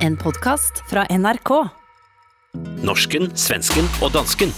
[0.00, 1.50] En podcast fra NRK.
[2.80, 4.48] Norsken, svensken og dansken.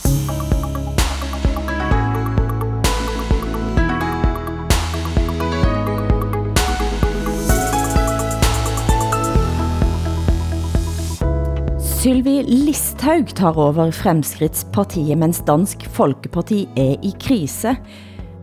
[11.81, 17.75] Sylvi Listhaug tar over Fremskrittspartiet, mens Dansk Folkeparti er i krise.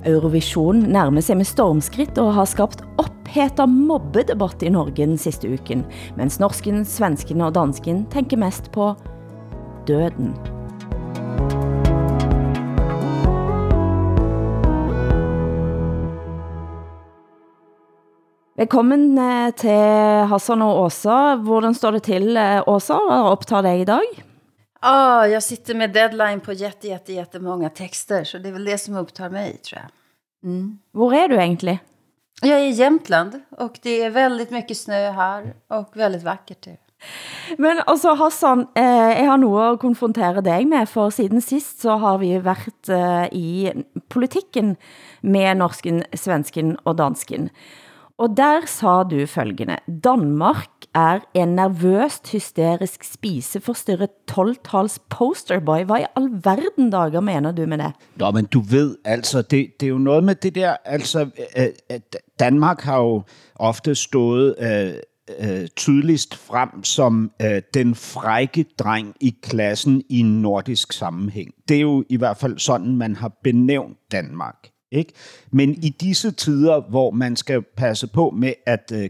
[0.04, 2.89] Eurovision nærmer sig med stormskridt og har skabt
[3.30, 5.84] ophetet mobbedebatt i Norge den sidste uken,
[6.18, 8.96] mens norsken, svensken og dansken tænker mest på
[9.86, 10.34] døden.
[18.58, 21.36] Velkommen eh, til Hassan og Åsa.
[21.36, 22.98] Hvordan står det til, eh, Åsa?
[22.98, 24.08] Hvad optager dig i dag?
[24.82, 28.24] Ja, oh, jag sitter med deadline på jätte, jätte, jättemånga texter.
[28.24, 29.92] Så det är väl det som upptar mig, tror jag.
[30.44, 30.80] Mm.
[30.94, 31.80] Hvor er du egentlig?
[32.42, 36.62] Jag är i Jämtland och det är väldigt mycket snö här och väldigt vackert.
[36.62, 36.78] det.
[37.58, 38.84] Men altså Hassan, eh,
[39.20, 43.28] jeg har noget at konfrontere dig med, for siden sist så har vi været eh,
[43.32, 43.72] i
[44.10, 44.78] politikken
[45.22, 47.50] med norsken, svensken og dansken.
[48.18, 55.84] Og der sa du følgende, Danmark er en nervøst hysterisk spiseforstyrret 12-tals posterboy.
[55.84, 57.92] Hvad i alverden dager mener du med det?
[58.16, 61.66] Nå, men du ved, altså, det, det er jo noget med det der, altså, øh,
[61.92, 62.00] øh
[62.40, 63.24] Danmark har jo
[63.56, 64.94] ofte stået øh,
[65.40, 71.54] øh, tydeligst frem som øh, den frække dreng i klassen i en nordisk sammenhæng.
[71.68, 74.56] Det er jo i hvert fald sådan, man har benævnt Danmark.
[74.92, 75.14] Ikke?
[75.52, 79.10] Men i disse tider, hvor man skal passe på med at øh,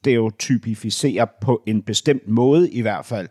[0.00, 3.28] stereotypificere på en bestemt måde i hvert fald,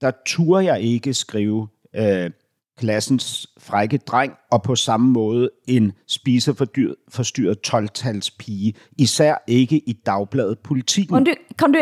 [0.00, 2.30] der turde jeg ikke skrive øh,
[2.78, 10.58] klassens frække dreng, og på samme måde en spiseforstyrret 12-tals pige, især ikke i dagbladet
[10.58, 11.14] Politiken.
[11.14, 11.78] Kan du, kan du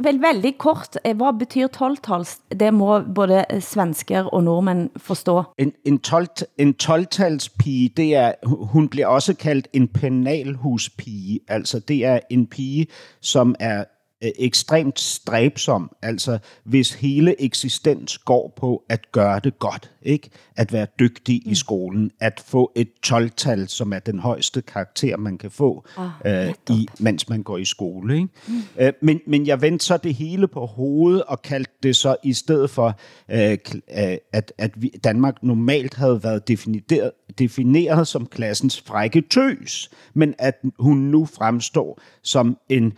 [0.00, 2.38] vel veldig kort, eh, hvad betyder 12-tals?
[2.60, 5.42] Det må både svensker og nordmænd forstå.
[5.58, 6.26] En, en, 12,
[6.58, 12.46] en 12-tals pige, det er, hun bliver også kaldt en penalhuspige, altså det er en
[12.46, 12.86] pige,
[13.20, 13.84] som er
[14.24, 20.30] øh, ekstremt stræbsom, altså hvis hele eksistens går på at gøre det godt, ikke?
[20.56, 21.52] At være dygtig mm.
[21.52, 26.06] i skolen, at få et 12-tal, som er den højeste karakter, man kan få, oh,
[26.24, 28.14] øh, i, mens man går i skole.
[28.14, 28.28] Ikke?
[28.48, 28.62] Mm.
[28.78, 32.32] Øh, men, men jeg vendte så det hele på hovedet og kaldte det så i
[32.32, 32.98] stedet for,
[33.30, 33.58] øh,
[33.98, 40.34] øh at, at vi, Danmark normalt havde været defineret, defineret som klassens frække tøs, men
[40.38, 42.92] at hun nu fremstår som en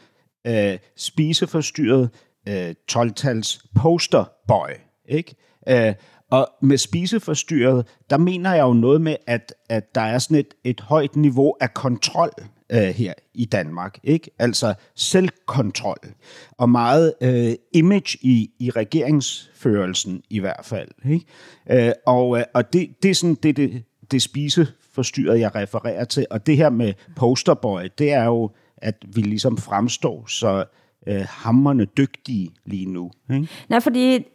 [0.47, 2.11] øh, spiseforstyrret
[2.49, 4.71] øh, 12-tals posterboy.
[5.09, 5.35] Ikke?
[5.69, 5.95] Øh,
[6.31, 10.55] og med spiseforstyrret, der mener jeg jo noget med, at, at der er sådan et,
[10.65, 12.31] et højt niveau af kontrol
[12.73, 13.99] øh, her i Danmark.
[14.03, 14.31] Ikke?
[14.39, 16.15] Altså selvkontrol.
[16.59, 20.89] Og meget øh, image i, i regeringsførelsen i hvert fald.
[21.05, 21.27] Ikke?
[21.71, 26.27] Øh, og øh, og det, det er sådan det, det, det spiseforstyrret, jeg refererer til.
[26.31, 28.51] Og det her med posterboy, det er jo
[28.83, 30.65] at vi ligesom fremstår så
[31.07, 33.11] øh, hammerne dygtige lige nu.
[33.33, 33.49] Ikke?
[33.69, 34.27] Nej, fordi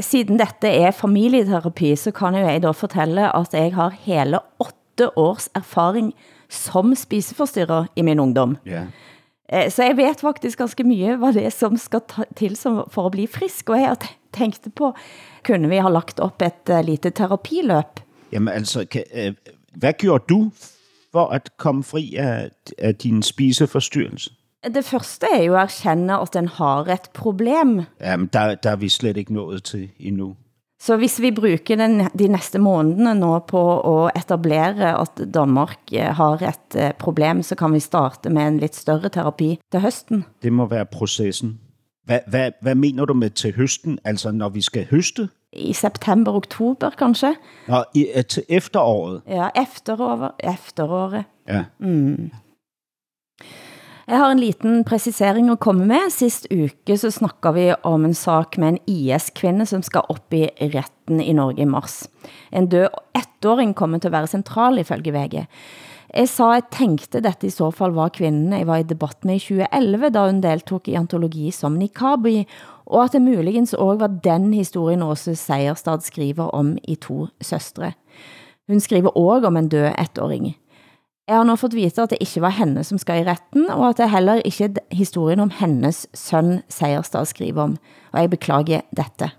[0.00, 5.48] siden dette er familieterapi, så kan jeg da fortælle, at jeg har hele 8 års
[5.54, 6.14] erfaring
[6.48, 8.56] som spiseforstyrrer i min ungdom.
[9.52, 12.00] Eh, så jeg vet faktisk ganske mye hvad det er, som skal
[12.36, 13.96] til for at blive frisk, og jeg
[14.32, 14.94] tænkte på,
[15.46, 18.00] kunne vi have lagt op et uh, lite terapiløb?
[18.32, 19.34] Jamen altså, kan, øh,
[19.74, 20.50] hvad gjorde du
[21.12, 24.30] for at komme fri af, af din spiseforstyrrelse?
[24.74, 27.82] Det første er jo at erkende, at den har et problem.
[28.00, 30.36] Jamen, der, der er vi slet ikke nået til endnu.
[30.80, 36.04] Så hvis vi bruger den, de næste månederne nå på at etablere, at Danmark eh,
[36.16, 40.24] har et eh, problem, så kan vi starte med en lidt større terapi til høsten.
[40.42, 41.60] Det må være processen.
[42.04, 43.98] Hvad, hvad, hvad mener du med til høsten?
[44.04, 45.28] Altså når vi skal høste?
[45.52, 47.34] I september, oktober kanskje.
[47.68, 49.22] Ja, i, til efteråret.
[49.26, 50.30] Ja, efteråret.
[50.38, 51.24] efteråret.
[51.48, 51.64] Ja.
[51.78, 52.30] Mm.
[54.10, 56.10] Jeg har en liten præcisering at komme med.
[56.10, 60.48] Sist uke så snakker vi om en sak med en IS-kvinde, som skal op i
[60.74, 62.08] retten i Norge i mars.
[62.52, 65.46] En død ettåring kommer til at være central ifølge VG.
[66.10, 69.38] Jeg sa, jeg tænkte dette i så fall var kvinden jeg var i debatt med
[69.38, 72.40] i 2011, da hun deltog i antologi som Nikabi,
[72.90, 77.92] og at det muligens også var den historien Åse Seierstad skriver om i to søstre.
[78.68, 80.56] Hun skriver også om en død ettåring.
[81.28, 83.88] Jeg har nu fået vite, at det ikke var henne som skal i retten, og
[83.88, 87.76] at det heller ikke historien om hennes søn Seierstad skriver om,
[88.12, 89.30] og jeg beklager dette.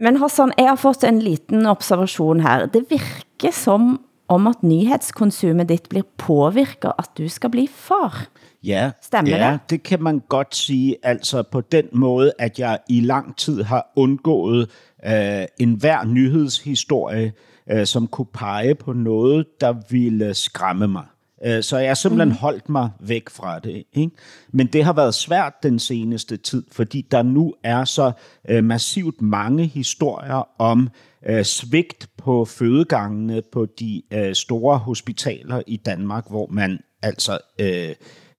[0.00, 2.66] Men Hassan, jeg har fået en liten observation her.
[2.66, 8.26] Det virker som om at nyhedskonsumet dit blir påvirket, at du skal bli far.
[8.62, 9.70] Ja, Stemmer ja, det?
[9.70, 10.96] det kan man godt sige.
[11.02, 14.70] Altså på den måde, at jeg i lang tid har undgået
[15.06, 17.32] øh, enhver nyhedshistorie,
[17.70, 21.04] øh, som kunne pege på noget, der ville skræmme mig.
[21.44, 22.34] Øh, Så jeg har simpelthen mm.
[22.34, 23.84] holdt mig væk fra det.
[23.92, 24.16] Ikke?
[24.52, 28.12] Men det har været svært den seneste tid, fordi der nu er så
[28.48, 30.88] øh, massivt mange historier om
[31.26, 37.94] øh, svigt på fødegangene på de øh, store hospitaler i Danmark, hvor man altså øh,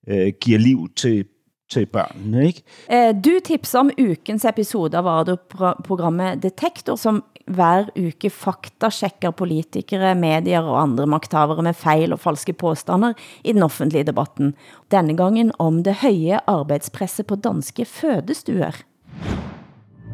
[0.08, 1.24] øh, giver liv til,
[1.70, 2.46] til børnene.
[2.46, 2.62] Ikke?
[2.92, 10.62] Eh, Du tipser om ukens episode av radioprogrammet Detektor, som hver uke faktasjekker politikere, medier
[10.62, 13.12] og andre magthavere med fejl og falske påstander
[13.44, 14.54] i den offentlige debatten.
[14.90, 18.82] Denne gangen om det høje arbejdspresset på danske fødestuer.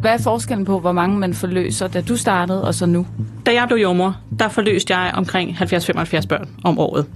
[0.00, 3.06] Hvad er forskellen på, hvor mange man forløser, da du startede, og så nu?
[3.46, 7.06] Da jeg blev jordmor, der forløste jeg omkring 70-75 børn om året.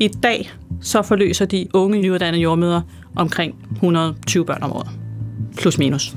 [0.00, 0.50] I dag
[0.82, 2.80] så forløser de unge nyuddannede jordmøder
[3.16, 5.03] omkring 120 børn om året.
[5.56, 6.14] Plus minus.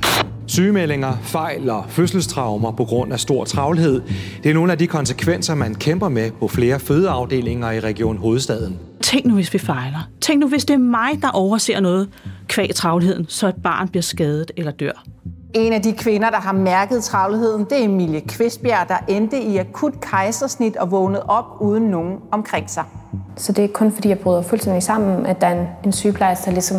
[0.47, 4.01] Sygemeldinger, fejl og fødselstraumer på grund af stor travlhed,
[4.43, 8.79] det er nogle af de konsekvenser, man kæmper med på flere fødeafdelinger i Region Hovedstaden.
[9.01, 10.09] Tænk nu, hvis vi fejler.
[10.21, 12.09] Tænk nu, hvis det er mig, der overser noget
[12.47, 15.03] kvæg travlheden, så et barn bliver skadet eller dør.
[15.53, 19.57] En af de kvinder, der har mærket travlheden, det er Emilie Kvistbjerg, der endte i
[19.57, 22.83] akut kejsersnit og vågnede op uden nogen omkring sig.
[23.35, 26.45] Så det er kun fordi, jeg bryder fuldstændig sammen, at der er en, en sygeplejerske,
[26.45, 26.77] der ligesom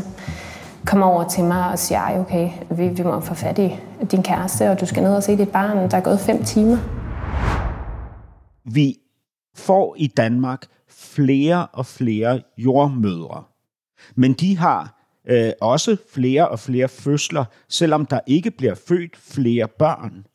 [0.86, 3.76] kommer over til mig og siger, ej okay, vi, vi må få fat i
[4.10, 5.90] din kæreste, og du skal ned og se dit barn.
[5.90, 6.76] Der er gået fem timer.
[8.64, 8.96] Vi
[9.54, 13.42] får i Danmark flere og flere jordmødre,
[14.14, 19.68] men de har øh, også flere og flere fødsler, selvom der ikke bliver født flere
[19.68, 20.26] børn.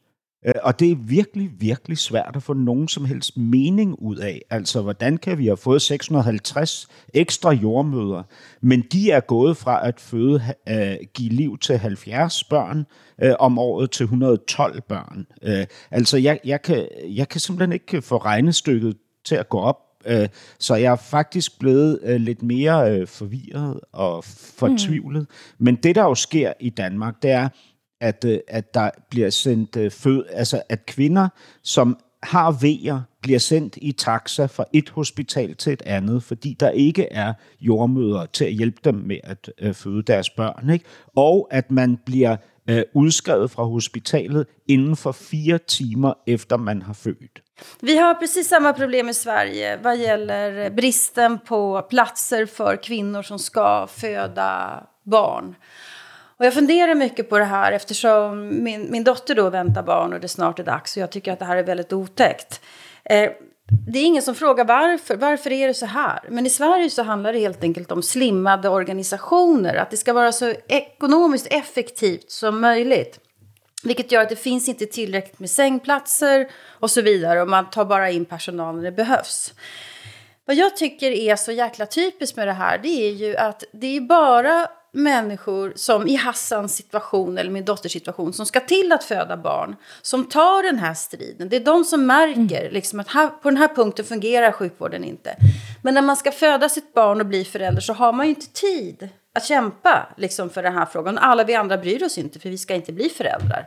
[0.45, 4.42] Øh, Og det er virkelig, virkelig svært at få nogen som helst mening ud af.
[4.50, 8.24] Altså, hvordan kan vi have fået 650 ekstra jordmøder,
[8.62, 12.86] men de er gået fra at føde, øh, give liv til 70 børn
[13.22, 15.28] øh, om året til 112 børn.
[15.42, 19.78] Øh, altså, jeg, jeg, kan, jeg kan simpelthen ikke få regnestykket til at gå op.
[20.06, 20.28] Øh,
[20.60, 24.24] Så jeg er faktisk blevet øh, lidt mere øh, forvirret og
[24.57, 25.22] fortvivlet.
[25.22, 25.66] Mm.
[25.66, 27.50] Men det, der jo sker i Danmark, det er,
[28.03, 31.27] at, øh, at der bliver sendt øh, fød, altså at kvinder,
[31.63, 36.69] som har vejer, bliver sendt i taxa fra et hospital til et andet, fordi der
[36.69, 40.69] ikke er jordmøder til at hjælpe dem med at øh, føde deres børn.
[40.69, 40.85] Ikke?
[41.15, 42.35] Og at man bliver
[42.69, 47.41] øh, udskrevet fra hospitalet inden for fire timer efter man har født.
[47.81, 53.21] Vi har precis samma problem i Sverige vad gäller øh, bristen på platser för kvinnor
[53.21, 55.55] som ska föda barn.
[56.38, 60.19] Och jag funderar mycket på det här eftersom min, min dotter då väntar barn och
[60.19, 60.97] det snart är dags.
[60.97, 62.62] Och jag tycker att det här är väldigt otäckt.
[63.06, 63.31] Eh,
[63.88, 65.15] det är ingen som frågar varför.
[65.15, 66.19] Varför är det så här?
[66.30, 69.75] Men i Sverige så handlar det helt enkelt om slimmade organisationer.
[69.75, 73.19] Att det ska vara så ekonomiskt effektivt som möjligt.
[73.83, 77.41] Vilket gör att det finns inte tillräckligt med sängplatser och så vidare.
[77.41, 79.53] Och man tar bara in personal när det behövs.
[80.45, 83.97] Vad jag tycker är så jäkla typiskt med det här, det är ju att det
[83.97, 89.04] är bara människor som i Hassans situation eller min dotters situation som ska till att
[89.04, 91.50] föda barn som tar den här striden.
[91.50, 95.36] Det är de som märker liksom, att här, på den här punkten fungerar sjukvården inte.
[95.81, 98.48] Men när man ska föda sitt barn och bli förälder så har man ju inte
[98.48, 101.17] tid att kämpa liksom, för den här frågan.
[101.17, 103.65] Alla vi andra bryr oss inte för vi ska inte bli föräldrar.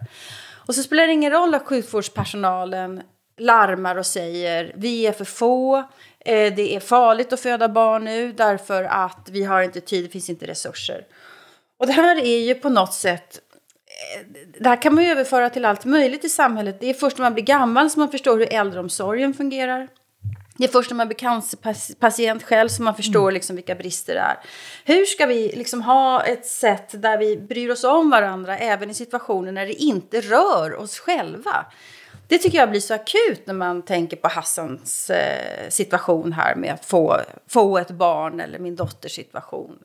[0.67, 3.03] Och så spelar det ingen roll att sjukvårdspersonalen
[3.39, 5.85] larmar och säger vi är för få,
[6.26, 10.30] det är farligt att föda barn nu därför att vi har inte tid, det finns
[10.30, 11.04] inte resurser.
[11.78, 13.40] Och det här är ju på något sätt
[14.16, 14.26] eh,
[14.61, 16.80] det här kan man ju överföra till allt möjligt i samhället.
[16.80, 19.88] Det är först när man blir gammal som man förstår hur äldreomsorgen fungerar.
[20.59, 24.21] Det är först när man blir cancerpatient själv som man förstår liksom vilka brister det
[24.21, 24.38] är.
[24.85, 28.95] Hur ska vi liksom ha ett sätt där vi bryr oss om varandra även i
[28.95, 31.66] situationer när det inte rör oss själva?
[32.28, 36.75] Det tycker jag blir så akut när man tänker på Hassans eh, situation här med
[36.75, 37.16] att få,
[37.49, 39.78] få ett barn eller min dotters situation.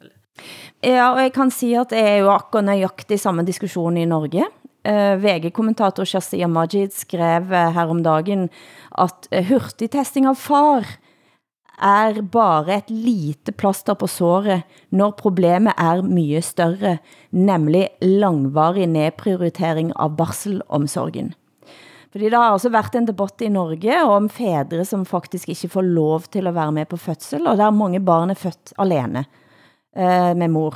[0.81, 4.45] Ja, och jag kan säga att det är ju akkurat nøjagtig samme diskussion i Norge.
[4.87, 8.49] Uh, VG-kommentator Shazia Majid skrev eh, uh, her om dagen,
[8.91, 10.87] at uh, eh, hurtigtesting av far
[11.81, 16.97] er bare et lite plaster på såret, når problemet er mye større,
[17.29, 21.33] nemlig langvarig nedprioritering av barselomsorgen.
[22.11, 25.85] Fordi det har også været en debatt i Norge om fædre, som faktisk ikke får
[25.87, 29.25] lov til at være med på fødsel, og der mange barn er født alene
[29.95, 30.75] eh, med mor.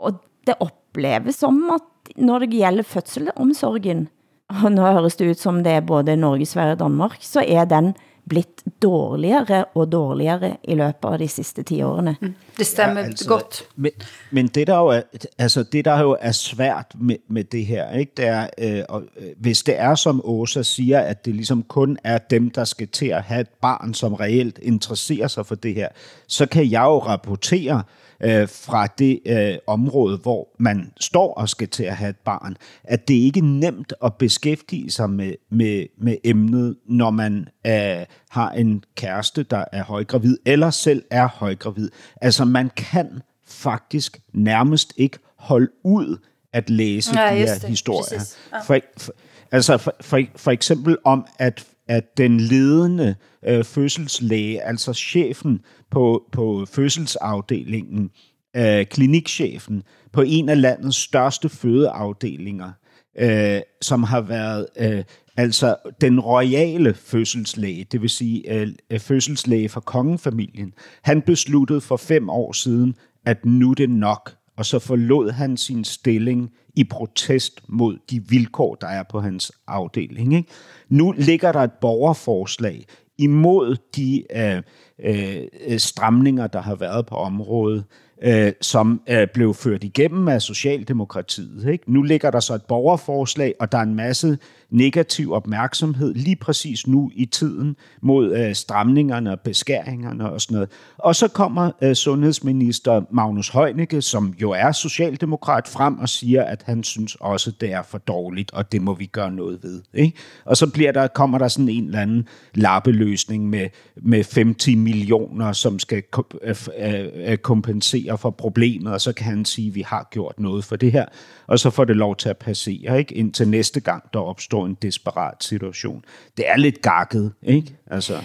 [0.00, 4.08] Og det opleves som at når det gælder fødselomsorgen,
[4.48, 7.64] og nu høres det ut som det er både Norge, Sverige og Danmark, så er
[7.64, 7.94] den
[8.28, 12.16] blitt dårligere og dårligere i løbet av de sidste 10 årene.
[12.20, 12.34] Mm.
[12.58, 13.62] Det stemmer ja, altså, godt.
[13.76, 13.90] Men,
[14.30, 15.00] men det der jo er,
[15.38, 19.02] altså det der jo er svært med, med det her, ikke, det er, øh, og,
[19.16, 22.88] øh, hvis det er som Åsa siger, at det ligesom kun er dem, der skal
[22.88, 25.88] til at have et barn, som reelt interesserer sig for det her,
[26.26, 28.05] så kan jeg jo rapportere, øh,
[28.46, 33.08] fra det øh, område, hvor man står og skal til at have et barn, at
[33.08, 38.50] det ikke er nemt at beskæftige sig med, med, med emnet, når man øh, har
[38.50, 41.90] en kæreste, der er højgravid, eller selv er højgravid.
[42.20, 46.16] Altså man kan faktisk nærmest ikke holde ud
[46.52, 47.68] at læse ja, de her det.
[47.68, 48.36] historier.
[48.52, 48.58] Ja.
[48.58, 49.12] For, for,
[49.52, 53.14] altså for, for, for eksempel om, at at den ledende
[53.46, 58.10] øh, fødselslæge, altså chefen på, på fødselsafdelingen,
[58.56, 62.72] øh, klinikchefen på en af landets største fødeafdelinger,
[63.18, 65.04] øh, som har været øh,
[65.36, 70.72] altså den royale fødselslæge, det vil sige øh, øh fødselslæge for kongefamilien.
[71.02, 72.94] Han besluttede for fem år siden,
[73.26, 78.28] at nu er det nok, og så forlod han sin stilling i protest mod de
[78.28, 80.34] vilkår, der er på hans afdeling.
[80.34, 80.50] Ikke?
[80.88, 82.86] Nu ligger der et borgerforslag
[83.18, 84.62] imod de øh,
[84.98, 87.84] øh, øh, stramninger, der har været på området,
[88.22, 91.68] øh, som øh, blev ført igennem af Socialdemokratiet.
[91.68, 91.92] Ikke?
[91.92, 94.38] Nu ligger der så et borgerforslag, og der er en masse
[94.70, 100.70] negativ opmærksomhed lige præcis nu i tiden mod øh, stramningerne og beskæringerne og sådan noget.
[100.98, 106.62] Og så kommer øh, sundhedsminister Magnus Heunicke, som jo er socialdemokrat, frem og siger, at
[106.66, 109.82] han synes også, det er for dårligt, og det må vi gøre noget ved.
[109.94, 110.18] Ikke?
[110.44, 115.52] Og så bliver der, kommer der sådan en eller anden lappeløsning med, med 50 millioner,
[115.52, 116.02] som skal
[116.42, 120.40] øh, øh, øh, kompensere for problemet, og så kan han sige, at vi har gjort
[120.40, 121.04] noget for det her,
[121.46, 123.14] og så får det lov til at passere, ikke?
[123.14, 126.04] indtil næste gang, der opstår en desperat situation.
[126.36, 127.76] Det er lidt gakket, ikke?
[127.86, 128.20] Altså.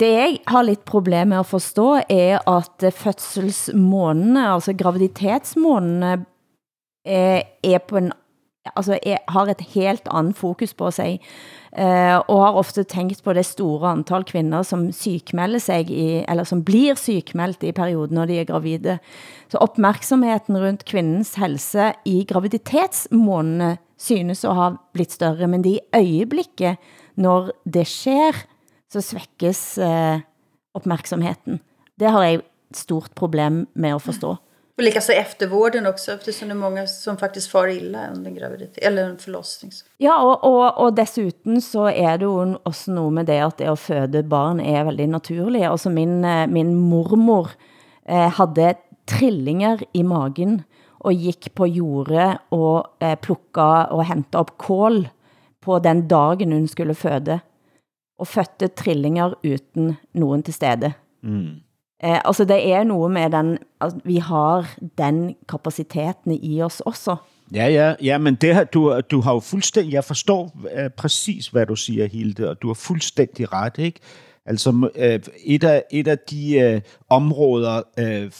[0.00, 6.24] Det jeg har lidt problem med at forstå, er at fødselsmånedene, altså graviditetsmånedene,
[7.04, 8.12] er på en
[8.76, 11.20] altså er, har et helt andet fokus på sig,
[11.78, 16.44] eh, og har ofte tænkt på det store antal kvinder, som sykmelder sig i, eller
[16.44, 18.98] som blir sykmeldt i perioden, når de er gravide.
[19.48, 25.80] Så opmærksomheden rundt kvindens helse i graviditetsmånedene synes at have blitt større, men det i
[25.94, 26.76] øjeblikket,
[27.16, 28.36] når det sker,
[28.90, 30.20] så svækkes uh,
[30.74, 31.60] opmærksomheden.
[32.00, 34.36] Det har jeg et stort problem med at forstå.
[34.78, 39.04] Och likaså eftervården också, eftersom det är många som faktiskt far illa under graviditet, eller
[39.04, 39.72] en förlossning.
[39.98, 43.68] Ja, och, och, och dessutom så är det jo også noget med det, at det
[43.68, 45.64] at føde barn er veldig naturligt.
[45.64, 47.50] Altså min, eh, min mormor
[48.08, 48.74] eh, havde
[49.06, 50.62] trillinger i magen,
[51.02, 55.08] og gik på jordet og eh, plukka og hentede op kål
[55.60, 57.40] på den dagen hun skulle føde,
[58.18, 60.92] og fødte trillinger uden nogen til stede.
[61.22, 61.62] Mm.
[62.04, 67.16] Eh, altså det er noget med den, altså, vi har den kapaciteten i os også.
[67.54, 71.48] Ja, ja, ja, men det her, du, du har jo fuldstændig, jeg forstår uh, præcis,
[71.48, 74.00] hvad du siger, Hilde, og du har fuldstændig ret, ikke?
[74.46, 78.32] Altså, uh, et, af, et af de uh, områder, uh,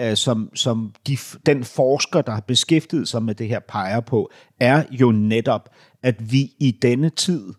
[0.00, 4.30] uh, som, som de, den forsker, der har beskæftiget sig med det her, peger på,
[4.60, 5.68] er jo netop,
[6.02, 7.54] at vi i denne tid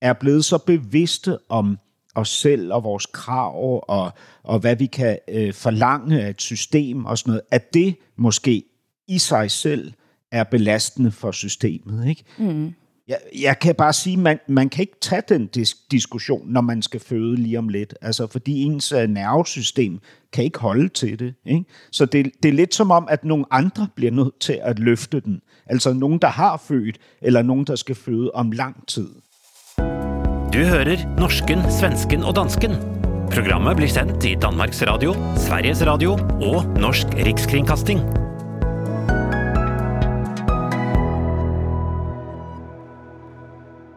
[0.00, 1.78] er blevet så bevidste om
[2.14, 4.12] os selv og vores krav og,
[4.42, 8.64] og hvad vi kan øh, forlange af et system og sådan noget, at det måske
[9.08, 9.92] i sig selv
[10.32, 12.08] er belastende for systemet.
[12.08, 12.24] Ikke?
[12.38, 12.74] Mm.
[13.08, 16.82] Jeg, jeg kan bare sige, man, man kan ikke tage den dis- diskussion, når man
[16.82, 17.94] skal føde lige om lidt.
[18.02, 19.98] Altså, fordi ens øh, nervesystem
[20.32, 21.34] kan ikke holde til det.
[21.46, 21.64] Ikke?
[21.92, 25.20] Så det, det er lidt som om, at nogle andre bliver nødt til at løfte
[25.20, 25.40] den.
[25.66, 29.08] Altså nogen, der har født, eller nogen, der skal føde om lang tid.
[30.52, 32.70] Du hører norsken, svensken og dansken.
[33.30, 38.21] Programmet blir sendt i Danmarks Radio, Sveriges Radio og Norsk Rikskringkasting.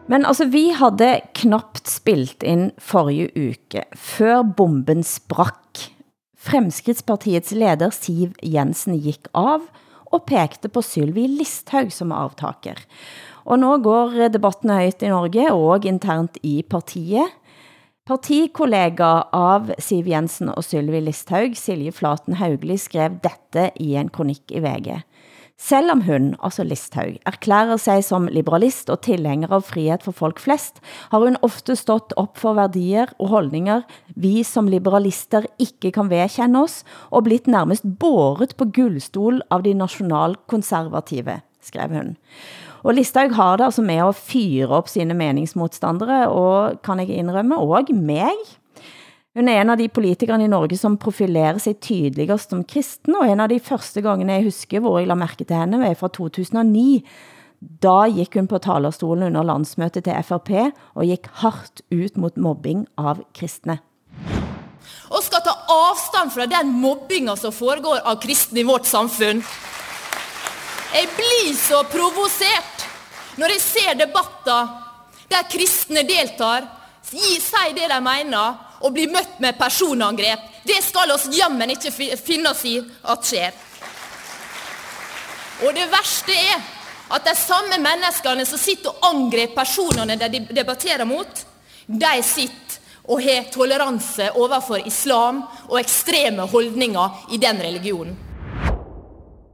[0.06, 5.90] Men altså, vi havde knapt spilt ind forrige uke, før bomben sprak.
[6.46, 9.64] Fremskridtspartiets leder Siv Jensen gik av
[10.14, 12.78] og pekte på Sylvi Listhaug som avtaker.
[13.46, 17.34] Og nu går debatten højt i Norge og internt i partiet.
[18.06, 24.54] Partikollega av Siv Jensen og Sylvi Listhaug, Silje Flaten Haugli, skrev dette i en kronik
[24.54, 25.00] i VG.
[25.56, 30.82] Selvom hun, altså Listhaug, erklærer sig som liberalist og tilhænger av frihet for folk flest,
[31.08, 33.86] har hun ofte stått op for værdier og holdninger
[34.20, 39.72] vi som liberalister ikke kan vedkende oss, og blitt nærmest båret på guldstol av de
[39.80, 42.12] nationalkonservative, skrev hun.
[42.84, 47.56] Og Listhaug har det altså med at fyre op sine meningsmodstandere, og kan jeg indrømme,
[47.56, 48.44] og meg.
[49.36, 53.28] Hun er en av de politikere i Norge som profilerer sig tydeligst som kristen, og
[53.28, 56.08] en av de første gange jeg husker, hvor jeg la mærke til henne, var fra
[56.08, 57.02] 2009.
[57.84, 62.86] Da gik hun på talerstolen under landsmøtet til FRP, og gik hardt ut mot mobbing
[62.96, 63.76] av kristne.
[65.12, 69.44] Og skal ta afstand fra den mobbinga som foregår av kristne i vårt samfund.
[70.96, 72.88] Jeg blir så provosert
[73.36, 74.72] når jeg ser debatter
[75.28, 76.70] der kristne deltar,
[77.04, 80.40] sier det de mener, og bli møtt med personangrep.
[80.66, 83.62] Det skal oss jammen ikke finne oss i at skjer.
[85.64, 86.64] Og det verste er
[87.16, 91.44] at de samme menneskene som sitter og angriper personene de debatterer mot,
[91.86, 98.16] de sitter og har toleranse overfor islam og ekstreme holdninger i den religionen.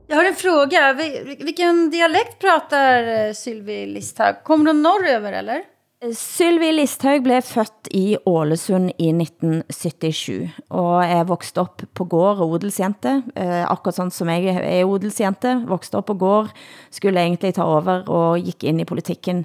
[0.07, 0.93] Jag har en fråga.
[1.39, 4.45] Vilken dialekt pratar eh, Sylvie Listhaug?
[4.45, 5.63] Kommer hon norröver eller?
[6.03, 12.57] Sylvi Listhaug blev født i Ålesund i 1977, og er vokset op på gård og
[12.57, 16.51] odelsjente, eh, akkurat sådan som jeg er odelsjente, vokset op på gård,
[16.91, 19.45] skulle egentlig ta over og gik ind i politikken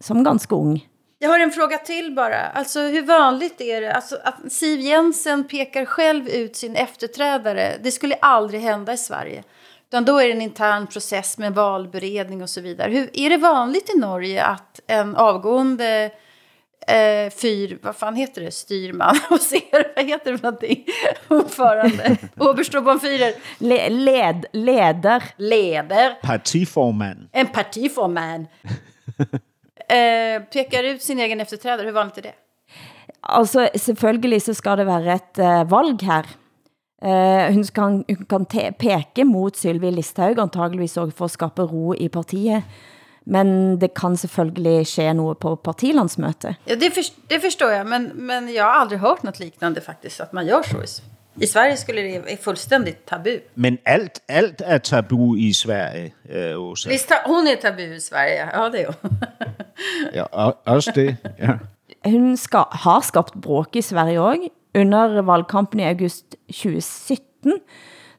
[0.00, 0.78] som ganske ung.
[1.18, 2.40] Jag har en fråga till bara.
[2.54, 7.78] Alltså hur vanligt är det alltså, att Siv Jensen pekar själv ut sin efterträdare?
[7.82, 9.42] Det skulle aldrig hända i Sverige.
[9.88, 12.90] Utan då är det en intern process med valberedning och så vidare.
[12.90, 16.10] Hur, är det vanligt i Norge att en avgående
[16.86, 20.84] eh, fyr, vad fan heter det, styrman och ser, vad heter det för någonting,
[21.28, 23.34] ordförande, Oberstobomfyrer.
[23.58, 25.22] Le, led, leder.
[25.36, 26.14] Leder.
[26.22, 27.28] Partiformand.
[27.32, 28.46] En partiformand.
[29.88, 32.34] eh, pekar ut sin egen efterträdare, hur vanligt är det?
[33.22, 36.26] Altså, selvfølgelig så skal det være et uh, valg her.
[37.04, 41.62] Uh, hun kan, hun kan te, peke mot Sylvie Listhaug, antageligvis også for at skabe
[41.62, 42.62] ro i partiet.
[43.26, 46.54] Men det kan selvfølgelig ske noget på partilandsmøte.
[46.68, 50.20] Ja, det, for, det förstår jag, men, men jag har aldrig hört något liknande faktiskt,
[50.20, 51.02] att man gör så.
[51.40, 53.38] I, Sverige skulle det vara fullständigt tabu.
[53.54, 56.88] Men alt, alt er tabu i Sverige, øh, Åsa.
[56.88, 59.18] Visst, hon är tabu i Sverige, ja det är hon.
[60.14, 61.58] ja, også det, ja.
[62.04, 64.48] Hun skal, har skabt bråk i Sverige også.
[64.76, 67.60] Under valgkampen i august 2017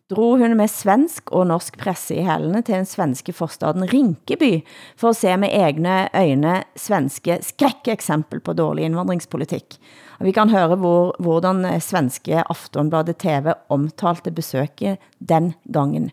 [0.09, 4.63] drog hun med svensk og norsk presse i hælene til den svenske forstaden Rinkeby
[4.97, 9.77] for at se med egne øjne svenske skrækeksempel på dårlig indvandringspolitik.
[10.17, 16.09] Og vi kan høre hvor, hvordan svenske Aftonbladet TV omtalte besøket den gangen.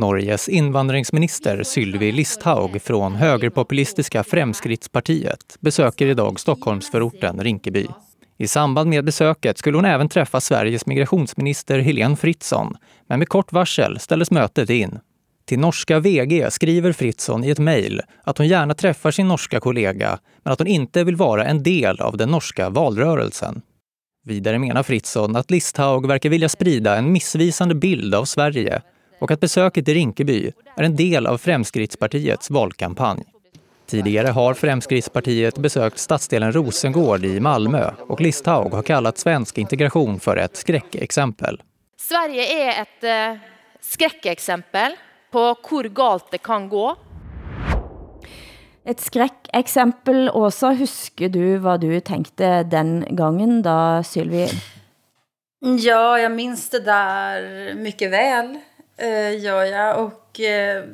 [0.00, 7.86] Norges invandringsminister Sylvi Listhaug från högerpopulistiska Fremskrittspartiet besöker idag Stockholmsförorten Rinkeby.
[8.40, 12.76] I samband med besöket skulle hon även träffa Sveriges migrationsminister Helene Fritzon,
[13.08, 14.98] men med kort varsel ställdes mötet in.
[15.46, 20.18] Till norska VG skriver Fritzon i ett mejl att hon gärna träffar sin norska kollega,
[20.42, 23.62] men att hon inte vill vara en del av den norska valrörelsen.
[24.24, 28.82] Vidare menar Fritzon att Listhaug verkar vilja sprida en missvisande bild av Sverige
[29.20, 33.24] och att besöket i Rinkeby är en del av Fremskrittspartiets valkampanj.
[33.90, 40.36] Tidigare har Fremskrittspartiet besökt stadsdelen Rosengård i Malmö och Listhaug har kallat svensk integration för
[40.36, 41.62] ett skräckexempel.
[41.98, 43.40] Sverige är ett eh,
[43.80, 44.92] skräckexempel
[45.30, 46.96] på hur galt det kan gå.
[48.84, 54.48] Et skrækeksempel, Åsa, husker du, hvad du tänkte den gangen, da Sylvie...
[55.78, 58.58] Ja, jag minns det där mycket väl,
[58.96, 60.04] eh, gör jag.
[60.04, 60.84] Och eh,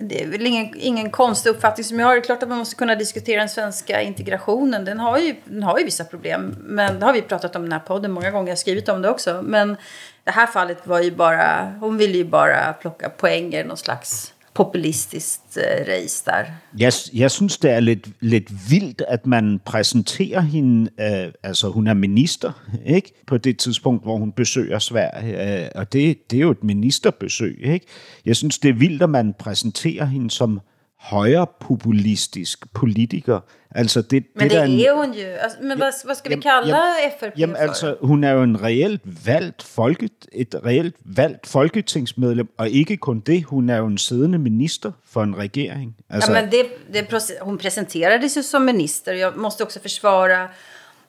[0.00, 2.14] det är väl ingen, ingen konstig uppfattning som jag har.
[2.14, 4.84] Det är klart att man måste kunna diskutera den svenska integrationen.
[4.84, 6.56] Den har ju, den har ju vissa problem.
[6.60, 8.46] Men det har vi pratat om i den här podden många gånger.
[8.46, 9.42] Jag har skrivit om det också.
[9.42, 9.76] Men
[10.24, 11.74] det här fallet var ju bara...
[11.80, 16.44] Hon ville ju bara plocka poänger, någon slags populistisk uh, race der.
[16.78, 21.86] Jeg, jeg synes, det er lidt, lidt vildt, at man præsenterer hende, øh, altså hun
[21.86, 22.52] er minister,
[22.86, 23.12] ikke?
[23.26, 27.60] På det tidspunkt, hvor hun besøger Sverige, øh, og det, det er jo et ministerbesøg,
[27.64, 27.86] ikke?
[28.26, 30.60] Jeg synes, det er vildt, at man præsenterer hende som
[30.98, 33.40] højre populistisk politiker.
[33.70, 35.26] Altså det, men det, det er, en, hun jo.
[35.26, 37.62] Altså, men hvad, hvad skal vi kalde jamen, FRP jamen, for?
[37.62, 43.20] altså, hun er jo en reelt valgt folket, et reelt valgt folketingsmedlem, og ikke kun
[43.20, 45.96] det, hun er jo en siddende minister for en regering.
[46.10, 49.12] Altså, ja, men det, det, hun presenterades ju som minister.
[49.12, 50.48] Jag måste också försvara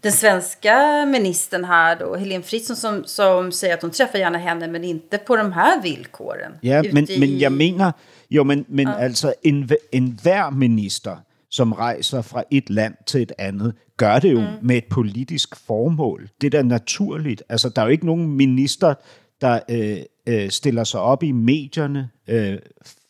[0.02, 4.68] den svenska ministern här då, Helene Fritzon, som, som säger att hon träffar gärna henne,
[4.68, 6.52] men inte på de här villkoren.
[6.62, 7.20] Ja, men, i...
[7.20, 7.94] men jeg mener,
[8.32, 8.94] jo, men, men ja.
[8.94, 11.18] altså en, en hver minister,
[11.50, 14.48] som rejser fra et land til et andet, gør det jo mm.
[14.62, 16.30] med et politisk formål.
[16.42, 17.44] Det er da naturligt.
[17.50, 18.94] Altså, der er jo ikke nogen minister,
[19.42, 22.58] der øh, øh, stiller sig op i medierne øh,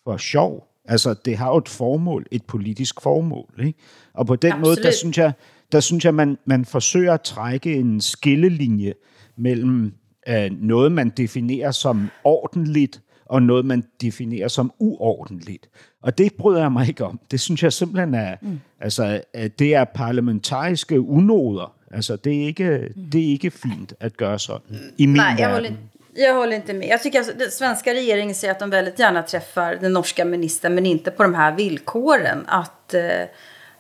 [0.04, 0.68] for sjov.
[0.86, 3.54] Altså, det har jo et formål, et politisk formål.
[3.60, 3.80] Ikke?
[4.14, 4.68] Og på den Absolut.
[4.68, 5.34] måde, der synes jeg,
[5.72, 8.94] der synes jeg man, man forsøger at trække en skillelinje
[9.38, 9.94] mellem
[10.30, 15.70] øh, noget, man definerer som ordentligt, og noget, man definerer som uordentligt.
[16.04, 17.20] Og det bryder jeg mig ikke om.
[17.32, 18.60] Det synes jeg simpelthen er, mm.
[18.80, 21.74] altså, at det er parlamentariske unoder.
[21.92, 24.80] Altså, det er, ikke, det er ikke fint at gøre sådan.
[24.98, 25.54] I min Nej, jag verden.
[25.54, 25.78] håller,
[26.16, 26.88] jag håller inte med.
[26.88, 30.76] Jag tycker att den svenska regeringen säger att de väldigt gärna träffar den norska ministern
[30.76, 32.46] men inte på de här villkoren.
[32.48, 33.02] Att, eh,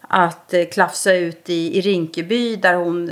[0.07, 3.05] att eh, klafsa ut i, i Rinkeby där hon,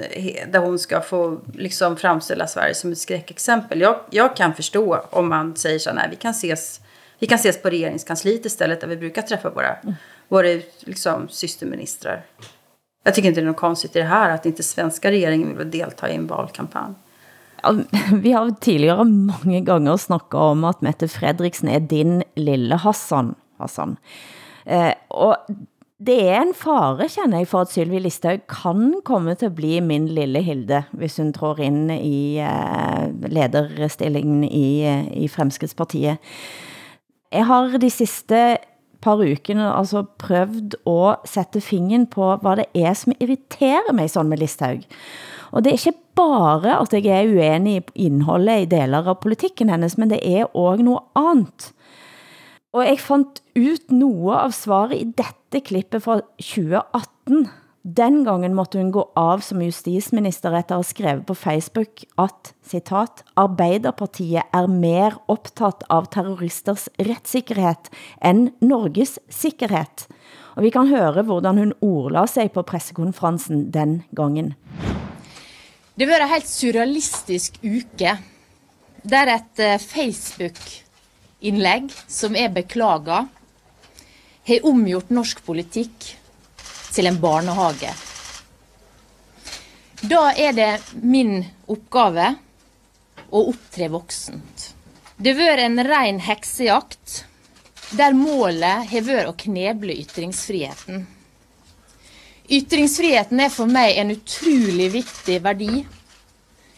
[0.52, 3.82] där hon ska få liksom framställa Sverige som ett skräckexempel.
[3.82, 6.82] Jag, jag kan förstå om man säger så här, vi kan ses,
[7.20, 9.76] vi kan ses på regeringskansliet istället där vi brukar träffa våra,
[10.28, 12.26] våra liksom, systerministrar.
[13.04, 15.72] Jag tycker inte det är något konstigt i det här att inte svenska regeringen vill
[15.72, 16.94] delta i en valkampanj.
[18.14, 23.36] Vi har tidligere mange ganger snakket om, at Mette Fredriksen er din lille Hassan.
[23.58, 23.98] Hassan.
[24.66, 25.36] Eh, og
[26.06, 29.82] det er en fare, kender jeg, for at Sylvie Listhaug kan komme til at blive
[29.82, 36.18] min lille Hilde, hvis hun tror ind i uh, lederstillingen i, uh, i Fremskridspartiet.
[37.32, 38.58] Jeg har de sidste
[39.02, 44.30] par ukene altså prøvd at sætte fingeren på, hvad det er, som irriterer mig sådan
[44.30, 44.82] med Listhaug.
[45.52, 49.70] Og det er ikke bare, at jeg er uenig i indholdet i deler av politikken
[49.70, 51.75] hennes, men det er også noget andet.
[52.76, 57.46] Og jeg fandt ut noe av svaret i dette klippet fra 2018.
[57.86, 62.52] Den gangen måtte hun gå av som justisminister etter at have skrevet på Facebook at,
[62.68, 67.88] citat, Arbeiderpartiet er mer optaget av terroristers retssikkerhed
[68.20, 70.08] end Norges sikkerhed.
[70.58, 74.56] Og vi kan høre, hvordan hun ordla sig på pressekonferencen den gangen.
[75.96, 78.18] Det var en helt surrealistisk uke,
[79.06, 80.60] der et eh, Facebook
[81.40, 83.26] innlegg som er beklaga,
[84.46, 86.12] har omgjort norsk politikk
[86.94, 87.92] til en barnehage.
[90.06, 90.72] Da er det
[91.02, 91.40] min
[91.72, 92.36] oppgave
[93.32, 94.72] å opptre voksent.
[95.18, 97.24] Det har vært en ren heksejakt,
[97.96, 101.06] der målet har vært å kneble ytringsfriheten.
[102.46, 105.80] Ytringsfriheten er for meg en utrolig viktig verdi.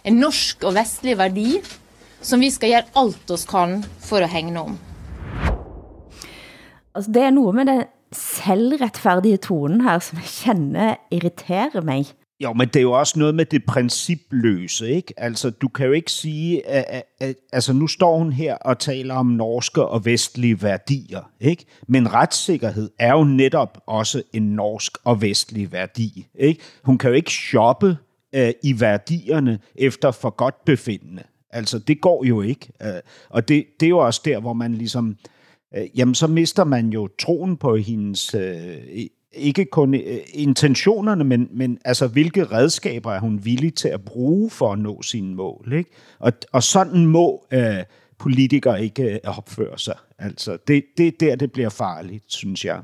[0.08, 1.58] En norsk og vestlig verdi
[2.28, 4.78] som vi skal gjøre alt oss kan for å hegne om.
[6.96, 12.06] Altså, det er noget med den selvretfærdige tonen her, som jeg kender irriterer mig.
[12.44, 15.14] Jo, men det er jo også noget med det principløse, ikke?
[15.18, 18.80] Altså, du kan jo ikke sige, at, at, at altså, nu står hun her og
[18.80, 21.66] taler om norske og vestlige værdier, ikke?
[21.88, 26.62] Men retssikkerhed er jo netop også en norsk og vestlig værdi, ikke?
[26.84, 27.98] Hun kan jo ikke shoppe
[28.36, 31.24] øh, i værdierne efter for godt befindende.
[31.50, 32.70] Altså, det går jo ikke.
[32.82, 35.16] Øh, og det, det er jo også der, hvor man ligesom...
[35.78, 38.36] Øh, jamen, så mister man jo troen på hendes...
[38.36, 39.94] Øh, ikke kun
[40.34, 45.02] intentionerne, men, men altså, hvilke redskaber er hun villig til at bruge for at nå
[45.02, 45.74] sine mål.
[45.74, 45.90] Ikke?
[46.20, 47.84] Og, og sådan må øh,
[48.20, 49.98] politikere ikke opføre sig.
[50.20, 52.82] Altså, det, det er der, det bliver farligt, synes jeg.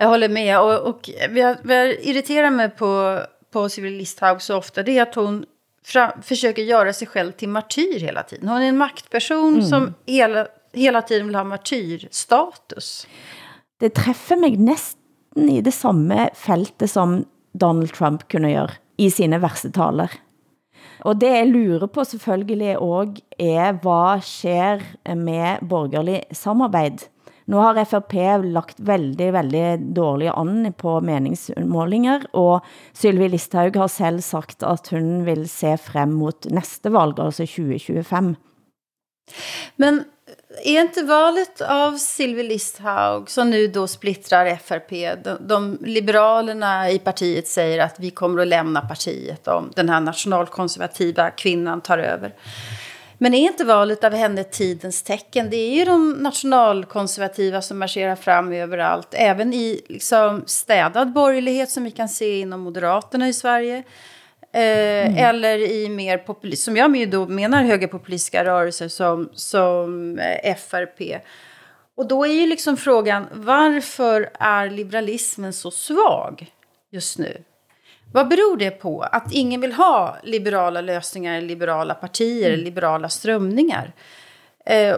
[0.00, 0.56] Jag håller med.
[0.56, 3.18] Och, och vi har, vi mig på,
[3.52, 4.82] på Civil Listhaug så ofta.
[4.82, 5.44] Det är att hon
[5.86, 8.48] fra, försöker göra sig själv till martyr hela tiden.
[8.48, 9.62] Hon är en maktperson Mm.
[9.62, 13.06] som hela, hela tiden vill ha martyrstatus.
[13.80, 17.24] Det træffer mig næsten i det samme feltet, som
[17.60, 20.08] Donald Trump kunne gøre i sine værste taler.
[21.00, 24.80] Og det jeg lurer på selvfølgelig også er, hvad sker
[25.14, 26.98] med borgerlig samarbejde?
[27.50, 28.14] Nu har FRP
[28.52, 29.64] lagt veldig, veldig
[29.96, 32.62] dårlig an på meningsmålinger, og
[32.94, 38.36] Sylvi Listhaug har selv sagt, at hun vil se frem mot næste valg, altså 2025.
[39.76, 40.04] Men
[40.64, 46.98] är inte valet av Silvi Listhaug, som nu då splittrar FRP, de, de liberalerna i
[46.98, 52.34] partiet säger att vi kommer att lämna partiet om den här nationalkonservativa kvinnan tar över.
[53.22, 55.50] Men är inte valet av henne tidens tecken?
[55.50, 61.84] Det är ju de nationalkonservativa som marscherar fram överallt, även i liksom städad borgerlighet som
[61.84, 63.76] vi kan se inom Moderaterna i Sverige.
[64.52, 71.20] Eh, Eller i mer populist, som jag då menar högerpopulistiska rörelser som, som eh, FRP.
[71.96, 76.46] Och då är ju liksom frågan, varför är liberalismen så svag
[76.90, 77.44] just nu?
[78.12, 79.02] Vad beror det på?
[79.02, 83.92] Att ingen vill ha liberala lösningar, liberala partier, liberala strömningar?
[84.66, 84.96] Eh,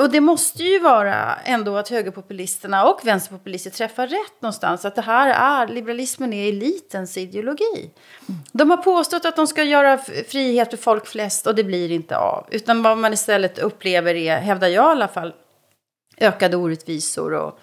[0.00, 4.84] och det måste ju vara ändå att högerpopulisterna och vänsterpopulister träffar rätt någonstans.
[4.84, 5.28] Att det här
[5.62, 7.90] är, liberalismen är elitens ideologi.
[8.52, 12.16] De har påstått att de ska göra frihet för folk flest och det blir inte
[12.16, 12.46] av.
[12.50, 15.32] Utan vad man istället upplever är, hävdar jag i alla fall,
[16.18, 17.58] ökade orättvisor och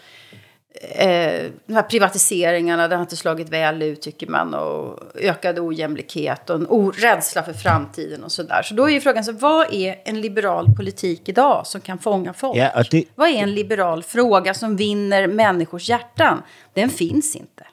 [0.81, 4.53] eh, de här privatiseringarna, det har inte slagit väl ut tycker man.
[4.53, 8.61] Och ökad ojämlikhet och en rädsla för framtiden och sådär.
[8.63, 12.33] Så då är ju frågan, så vad är en liberal politik idag som kan fånga
[12.33, 12.57] folk?
[12.57, 16.41] Ja, det, Vad är en liberal fråga som vinner människors hjärtan?
[16.73, 17.63] Den finns inte.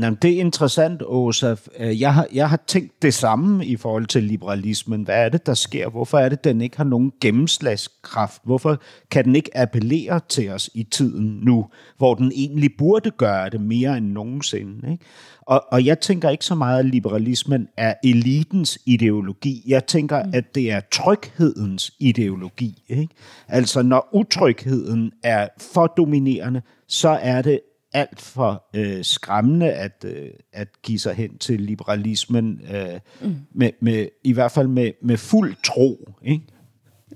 [0.00, 1.54] Jamen, det er interessant, Åsa.
[1.78, 5.02] Øh, Jeg har, jeg har tænkt det samme i forhold til liberalismen.
[5.02, 5.88] Hvad er det, der sker?
[5.88, 8.42] Hvorfor er det, den ikke har nogen gennemslagskraft?
[8.44, 8.80] Hvorfor
[9.10, 11.66] kan den ikke appellere til os i tiden nu,
[11.98, 14.92] hvor den egentlig burde gøre det mere end nogensinde?
[14.92, 15.04] Ikke?
[15.40, 19.62] Og, og jeg tænker ikke så meget, at liberalismen er elitens ideologi.
[19.66, 22.82] Jeg tænker, at det er tryghedens ideologi.
[22.88, 23.14] Ikke?
[23.48, 27.60] Altså, når utrygheden er for dominerende, så er det
[27.94, 33.36] alt for øh, skræmmende at, øh, at give sig hen til liberalismen, øh, mm.
[33.54, 36.08] med, med, i hvert fald med, med fuld tro.
[36.22, 36.42] Ikke?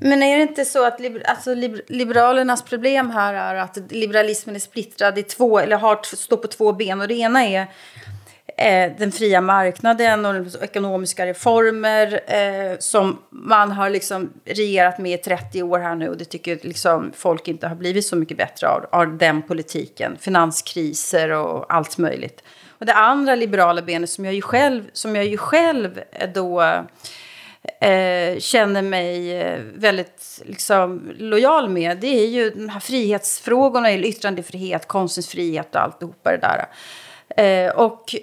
[0.01, 4.55] Men är det inte så att liber, alltså, liber, liberalernas problem här är att liberalismen
[4.55, 7.01] är splittrad i två, eller har, står på två ben.
[7.01, 7.67] Och det ena är
[8.59, 15.23] eh, den fria marknaden och ekonomiska reformer eh, som man har liksom regerat med i
[15.23, 18.69] 30 år här nu och det tycker liksom folk inte har blivit så mycket bättre
[18.69, 20.17] av, av den politiken.
[20.21, 22.43] Finanskriser och allt möjligt.
[22.69, 26.01] Och det andra liberala benet som jag ju själv, som jag ju själv
[26.35, 26.63] då
[27.81, 34.89] eh, känner mig eh, väldigt liksom, lojal med, det är ju de här frihetsfrågorna, yttrandefrihet,
[34.89, 36.59] konstens frihet och alltihopa det där.
[36.59, 36.65] Eh,
[37.37, 38.15] Eh, och,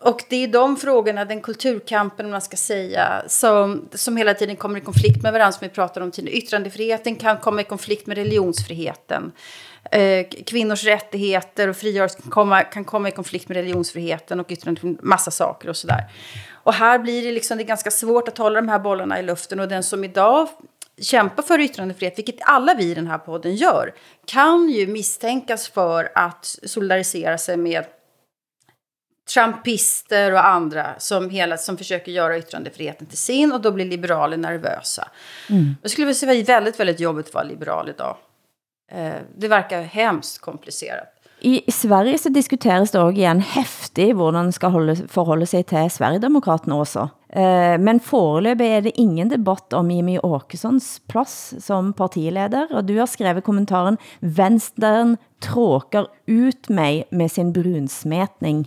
[0.00, 4.78] och det är de frågorna, den kulturkampen man ska säga, som, som hela tiden kommer
[4.78, 6.38] i konflikt med varandra, som vi pratade om tidigare.
[6.38, 9.32] Yttrandefriheten kan komma i konflikt med religionsfriheten.
[9.90, 15.08] Eh, kvinnors rättigheter och frigörelse kan komma, kan komma i konflikt med religionsfriheten och yttrandefriheten,
[15.08, 16.04] massa saker och sådär.
[16.52, 19.22] Och här blir det liksom, det är ganska svårt att hålla de här bollarna i
[19.22, 20.48] luften och den som idag
[21.00, 23.94] kämpar för yttrandefrihet, vilket alla vi i den här podden gör,
[24.24, 27.84] kan ju misstänkas för att solidarisera sig med
[29.34, 34.36] trumpister och andra som, hela, som försöker göra yttrandefriheten till sin och då blir liberaler
[34.36, 35.08] nervösa.
[35.50, 35.76] Mm.
[35.82, 38.16] Jag skulle vilja säga att det är väldigt, väldigt jobbigt att vara liberal idag.
[38.92, 41.14] Eh, det verkar hemskt komplicerat.
[41.40, 45.90] I Sverige så diskuteres det også igen heftig, hvordan den skal holde, forholde sig til
[45.90, 47.04] Sverigedemokraterne også.
[47.30, 52.96] Eh, Men foreløbig er det ingen debatt om Jimmy Åkessons plads som partileder, og du
[52.98, 58.66] har skrevet kommentaren Vänstern tråkar ut mig med sin brunsmetning.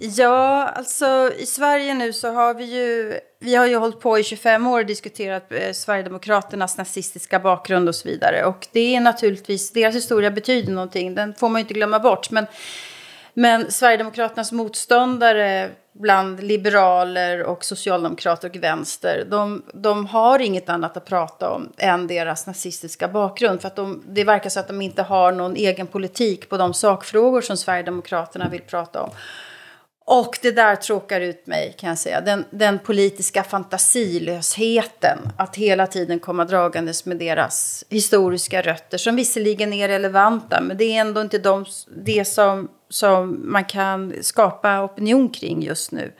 [0.00, 4.22] Ja, alltså i Sverige nu så har vi ju, vi har ju hållit på i
[4.22, 8.44] 25 år och diskuterat eh, Sverigedemokraternas nazistiska bakgrund och så vidare.
[8.44, 12.30] Och det är naturligtvis, deras historia betyder någonting, den får man ju inte glömma bort.
[12.30, 12.46] Men,
[13.34, 21.04] men Sverigedemokraternas motståndare bland liberaler och socialdemokrater och vänster, de, de har inget annat att
[21.04, 23.60] prata om än deras nazistiska bakgrund.
[23.60, 26.74] För att de, det verkar så att de inte har någon egen politik på de
[26.74, 29.10] sakfrågor som Sverigedemokraterna vill prata om.
[30.08, 32.20] Och det där tråkar ut mig kan jag säga.
[32.20, 35.18] Den, den politiska fantasilösheten.
[35.36, 38.98] Att hela tiden komma dragandes med deras historiska rötter.
[38.98, 40.60] Som visserligen är relevanta.
[40.60, 41.64] Men det är ändå inte de,
[42.04, 46.12] det som, som man kan skapa opinion kring just nu.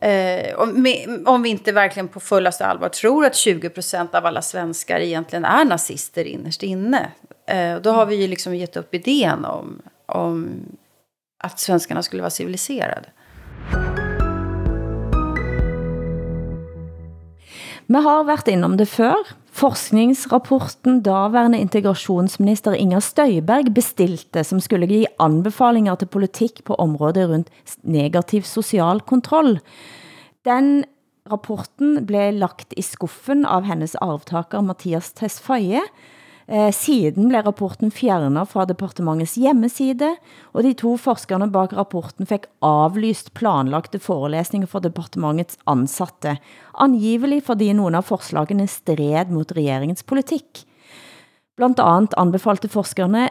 [0.00, 0.86] Eh, om,
[1.26, 5.64] om vi inte verkligen på fullaste allvar tror att 20% av alla svenskar egentligen är
[5.64, 7.10] nazister innerst inne.
[7.46, 10.50] Eh, då har vi ju liksom gett upp idén om, om
[11.42, 13.10] att svenskarna skulle vara civiliserade.
[17.86, 19.16] Vi har været innom det før.
[19.52, 27.50] Forskningsrapporten daværende integrationsminister Inger Støjberg bestilte, som skulle give anbefalinger til politik på området rundt
[27.82, 29.58] negativ social kontroll.
[30.44, 30.84] Den
[31.30, 35.82] rapporten blev lagt i skuffen av hennes arvtaker Mathias Tesfaye.
[36.48, 40.08] Eh, siden blev rapporten fjernet fra departementets hjemmeside,
[40.52, 46.36] og de to forskerne bag rapporten fik aflyst planlagte forelæsninger for departementets ansatte,
[46.74, 50.66] angivelig fordi nogle af forslagene stred mot regeringens politik.
[51.56, 53.28] Blandt andet anbefalte forskerne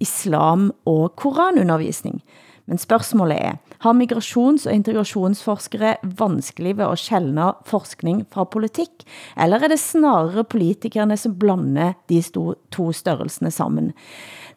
[0.00, 2.22] islam og koranundervisning.
[2.66, 9.04] Men spørgsmålet er, har migrations- og integrationsforskere vanskelig ved at skælne forskning fra politik,
[9.36, 12.22] eller er det snarere politikerne som blander de
[12.70, 13.92] to størrelsene sammen?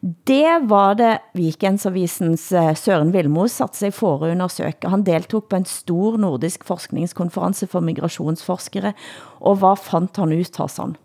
[0.02, 4.74] Det var det Weekendsavisens eh, Søren Vilmos satte sig for at undersøge.
[4.84, 8.92] Han deltog på en stor nordisk forskningskonference for migrationsforskere,
[9.40, 10.96] og hvad fandt han ut, Hassan?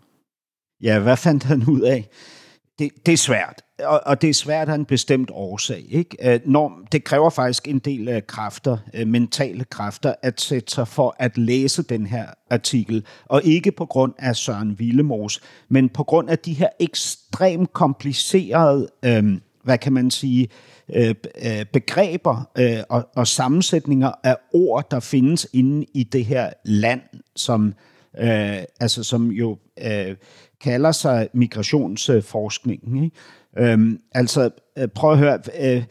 [0.82, 2.08] Ja, hvad fandt han ud af?
[2.78, 5.84] Det, det er svært, og, og det er svært af en bestemt årsag.
[5.88, 6.34] Ikke?
[6.34, 10.88] Øh, når, det kræver faktisk en del af kræfter, øh, mentale kræfter, at sætte sig
[10.88, 13.04] for at læse den her artikel.
[13.26, 18.88] Og ikke på grund af Søren Villemors, men på grund af de her ekstremt komplicerede
[19.04, 19.38] øh,
[19.68, 20.48] hvad kan man sige,
[20.94, 21.14] øh,
[21.44, 27.00] øh, begreber øh, og, og sammensætninger af ord, der findes inde i det her land,
[27.36, 27.74] som,
[28.18, 30.16] øh, altså, som jo øh,
[30.60, 33.04] kalder sig migrationsforskning.
[33.04, 33.16] Ikke?
[33.58, 35.82] Øhm, altså, øh, prøv at høre, øh,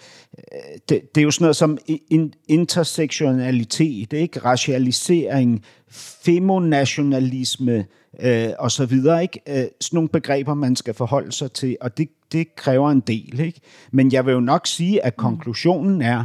[0.89, 4.39] det, det er jo sådan noget som in, intersektionalitet, ikke?
[4.39, 7.85] racialisering, femonationalisme
[8.19, 9.21] øh, og så videre.
[9.21, 9.41] Ikke?
[9.47, 13.39] Øh, sådan nogle begreber, man skal forholde sig til, og det, det kræver en del.
[13.39, 13.61] Ikke?
[13.91, 16.23] Men jeg vil jo nok sige, at konklusionen er,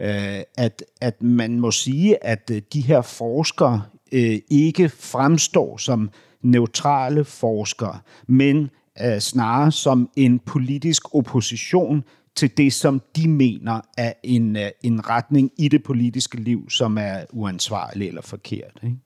[0.00, 6.10] øh, at, at man må sige, at øh, de her forskere øh, ikke fremstår som
[6.42, 8.70] neutrale forskere, men
[9.02, 12.04] øh, snarere som en politisk opposition
[12.36, 16.98] til det, som de mener er en, øh, en retning i det politiske liv, som
[16.98, 18.72] är uansvarlig eller forkert.
[18.82, 18.96] Ikke?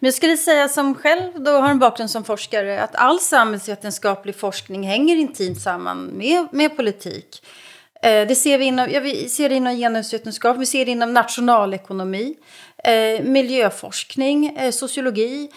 [0.00, 4.34] Men jag skulle säga som själv då har en bakgrund som forskare att all samhällsvetenskaplig
[4.34, 7.42] forskning hänger intimt samman med, med politik.
[8.02, 11.12] Eh, det ser vi inom, ja, vi ser det inom genusvetenskap, vi ser det inom
[11.14, 12.34] nationalekonomi,
[12.86, 15.50] eh, miljöforskning, eh, sociologi,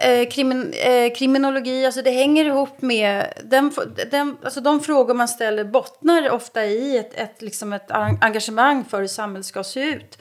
[0.00, 3.26] eh, krimin, eh, kriminologi, alltså det hänger ihop med...
[3.44, 3.72] Den,
[4.10, 7.90] den, alltså de frågor man ställer bottnar ofta i ett, ett, liksom ett
[8.20, 10.18] engagemang för hur samhället ska se ut.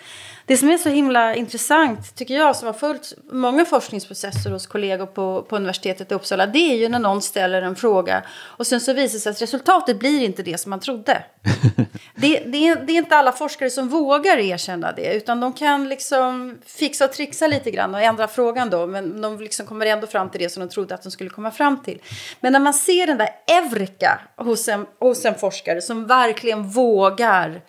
[0.50, 5.06] Det som är så himla intressant, tycker jag, som har följt många forskningsprocesser hos kollegor
[5.06, 8.82] på, på universitetet i Uppsala, det är ju när någon ställer en fråga och sen
[8.82, 11.24] så visar det sig att resultatet blir inte det som man trodde.
[12.16, 15.90] det, det, är, det är inte alla forskare som vågar erkänna det, utan de kan
[15.90, 20.08] liksom fixa och trixa lite grann och ändra frågan då, men de liksom kommer ändå
[20.08, 22.02] fram till det som de trodde att de skulle komma fram till.
[22.40, 27.62] Men när man ser den där eureka hos en, hos en forskare som verkligen vågar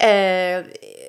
[0.00, 0.64] eh,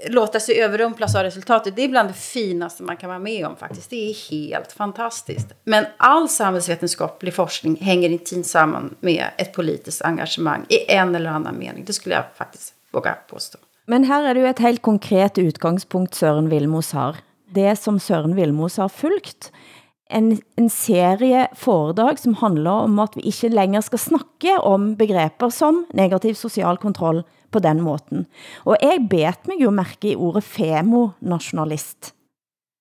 [0.10, 1.76] låta sig överrumplas av resultatet.
[1.76, 3.90] Det är bland det finaste man kan vara med om faktiskt.
[3.90, 5.48] Det är helt fantastiskt.
[5.64, 11.58] Men all samhällsvetenskaplig forskning hänger intimt samman med ett politiskt engagemang i en eller annan
[11.58, 11.84] mening.
[11.88, 13.58] Det skulle jag faktiskt våga påstå.
[13.86, 17.16] Men här är det ju ett helt konkret utgångspunkt Søren Vilmos har.
[17.50, 19.52] Det som Søren Vilmos har fulgt,
[20.10, 25.50] en, en serie foredrag som handler om at vi ikke længere skal snakke om begreber
[25.50, 28.26] som negativ social kontroll på den måten.
[28.66, 32.14] Og jeg bet mig jo mærke i ordet femonationalist,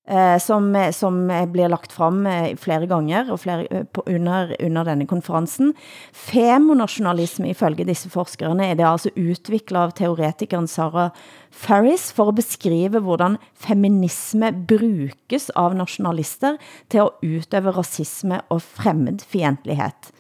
[0.08, 1.18] eh, som, som
[1.52, 5.74] bliver lagt frem eh, flere gange og flere, eh, på, under, under denne konferensen.
[6.12, 11.10] Femonationalisme ifølge disse forskerne er det altså udviklet av teoretikeren Sarah
[11.50, 16.56] Ferris for at beskrive hvordan feminisme bruges av nationalister
[16.90, 20.14] til at udøve racisme og fremmedfientlighed.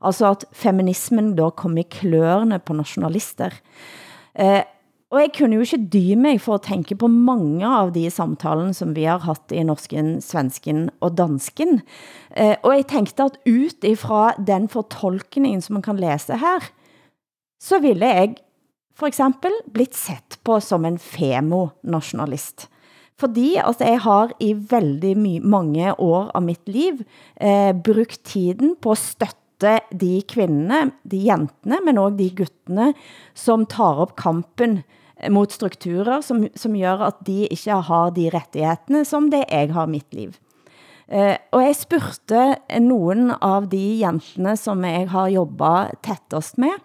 [0.00, 3.52] Altså at feminismen då kom i klørene på nationalister.
[4.34, 4.62] Eh,
[5.10, 8.70] og jeg kunne jo ikke dy mig for at tænke på mange av de samtalen,
[8.74, 11.80] som vi har haft i norsken, svensken og dansken.
[12.30, 16.70] Eh, og jeg tænkte at ut ifra den fortolkningen, som man kan læse her,
[17.60, 18.36] så ville jeg
[18.94, 22.68] for eksempel blitt sett på som en femo-nationalist.
[23.20, 27.02] Fordi altså, jeg har i veldig mange år av mitt liv
[27.36, 32.94] eh, brugt tiden på at støtte støtte de kvinderne, de jentene, men også de guttene,
[33.34, 34.82] som tar op kampen
[35.30, 39.86] mot strukturer, som, som gør at de ikke har de rettigheder, som det jeg har
[39.86, 40.32] i mitt liv.
[41.10, 42.40] Uh, og jeg spurgte
[42.78, 46.78] nogen av de jentene, som jeg har jobbet tættest med,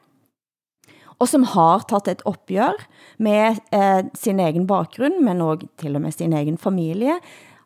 [1.15, 2.73] og som har taget et opgør
[3.21, 7.19] med uh, sin egen bakgrund, men også til og med sin egen familie,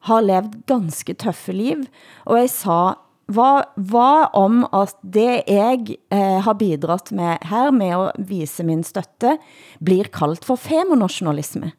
[0.07, 1.87] har levet ganske tøffe liv.
[2.27, 2.79] Og jeg sa,
[3.29, 8.83] hvad, hvad om at det jeg eh, har bidraget med her med at vise min
[8.83, 9.37] støtte,
[9.85, 11.71] blir kaldt for femonationalisme?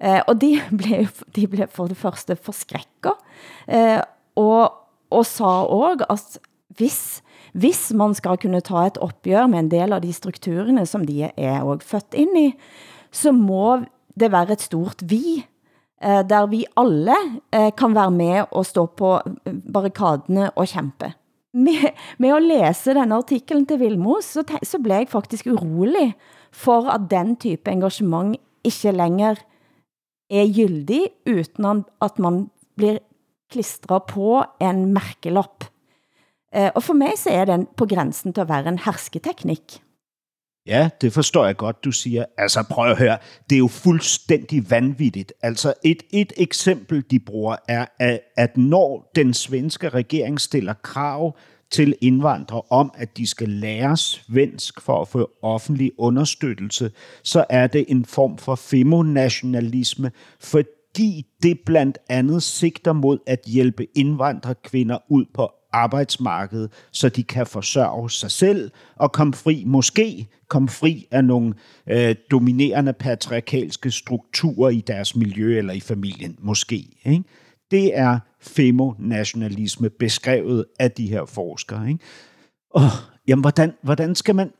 [0.00, 3.16] Eh, og de blev, de blev for det første forskrækket,
[3.68, 4.00] eh,
[4.36, 4.72] og,
[5.10, 6.38] og sa også, at
[6.78, 11.04] hvis, hvis man skal kunne ta et opgør med en del av de strukturerne, som
[11.06, 12.48] de er også født ind i,
[13.10, 13.80] så må
[14.14, 15.44] det være et stort vi,
[16.02, 17.16] eh, der vi alle
[17.52, 21.12] eh, kan være med og stå på eh, barrikadene og kæmpe.
[21.54, 26.14] Med, med at læse denne artiklen til Vilmos, så, så blev jeg faktisk urolig
[26.52, 29.36] for at den type engagement ikke længere
[30.30, 33.00] er gyldig, uden at man blir
[33.50, 35.64] klistret på en mærkelapp.
[36.54, 39.80] Eh, og for mig så er den på grænsen til at være en hersketeknik.
[40.66, 42.24] Ja, det forstår jeg godt, du siger.
[42.38, 43.18] Altså prøv at høre,
[43.50, 45.32] det er jo fuldstændig vanvittigt.
[45.42, 47.86] Altså et, et eksempel, de bruger, er,
[48.36, 51.36] at når den svenske regering stiller krav
[51.70, 56.90] til indvandrere om, at de skal lære svensk for at få offentlig understøttelse,
[57.22, 63.86] så er det en form for femonationalisme, fordi det blandt andet sigter mod at hjælpe
[63.94, 70.68] indvandrerkvinder ud på arbejdsmarkedet, så de kan forsørge sig selv og komme fri, måske komme
[70.68, 71.54] fri af nogle
[71.86, 76.86] øh, dominerende patriarkalske strukturer i deres miljø eller i familien, måske.
[77.04, 77.24] Ikke?
[77.70, 81.88] Det er femonationalisme beskrevet af de her forskere.
[81.88, 82.00] Ikke?
[82.70, 82.82] Oh,
[83.28, 84.50] jamen, hvordan, hvordan skal man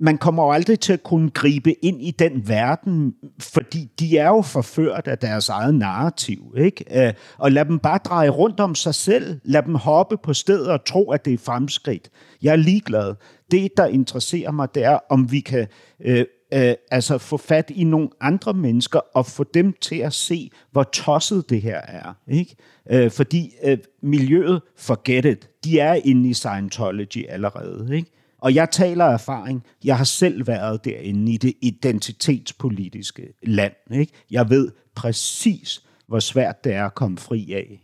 [0.00, 4.28] man kommer jo aldrig til at kunne gribe ind i den verden, fordi de er
[4.28, 6.54] jo forført af deres eget narrativ.
[6.56, 7.06] Ikke?
[7.06, 9.40] Øh, og lad dem bare dreje rundt om sig selv.
[9.44, 12.10] Lad dem hoppe på stedet og tro, at det er fremskridt.
[12.42, 13.14] Jeg er ligeglad.
[13.50, 15.66] Det, der interesserer mig, det er, om vi kan
[16.04, 16.24] øh,
[16.54, 20.82] øh, altså få fat i nogle andre mennesker og få dem til at se, hvor
[20.82, 22.16] tosset det her er.
[22.28, 22.56] Ikke?
[22.90, 27.96] Øh, fordi øh, miljøet, forget it, de er inde i Scientology allerede.
[27.96, 28.17] Ikke?
[28.38, 29.64] Og jeg taler af erfaring.
[29.84, 33.72] Jeg har selv været derinde i det identitetspolitiske land.
[33.90, 34.12] Ikke?
[34.30, 37.80] Jeg ved præcis, hvor svært det er at komme fri af.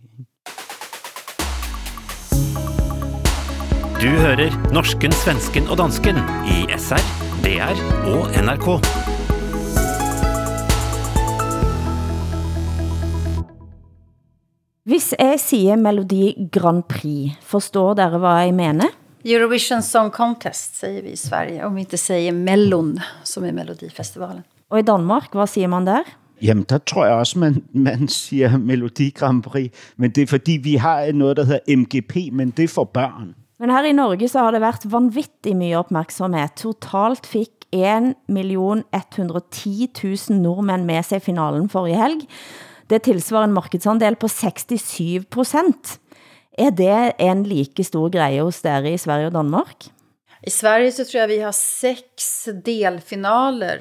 [4.02, 7.04] Du hører norsken, svensken og dansken i SR,
[7.44, 7.72] DR
[8.10, 8.86] og NRK.
[14.84, 19.03] Hvis jeg siger Melodi Grand Prix, forstår dere hvad jeg mener?
[19.26, 24.42] Eurovision Song Contest säger vi i Sverige, om vi inte säger Mellon, som är Melodifestivalen.
[24.70, 26.02] Og i Danmark, hvad siger man der?
[26.42, 30.52] Jamen, der tror jeg også, man, man siger Melodi Grand Prix, men det er fordi,
[30.52, 33.34] vi har noget, der hedder MGP, men det er for børn.
[33.58, 36.48] Men her i Norge så har det været vanvittig mye opmærksomhed.
[36.56, 42.20] Totalt fik 1.110.000 nordmænd med sig i finalen for i helg.
[42.90, 46.00] Det tilsvarer en markedsandel på 67 procent.
[46.58, 49.88] Er det en like stor greie hos dere i Sverige og Danmark?
[50.42, 53.80] I Sverige så tror jag vi har sex delfinaler,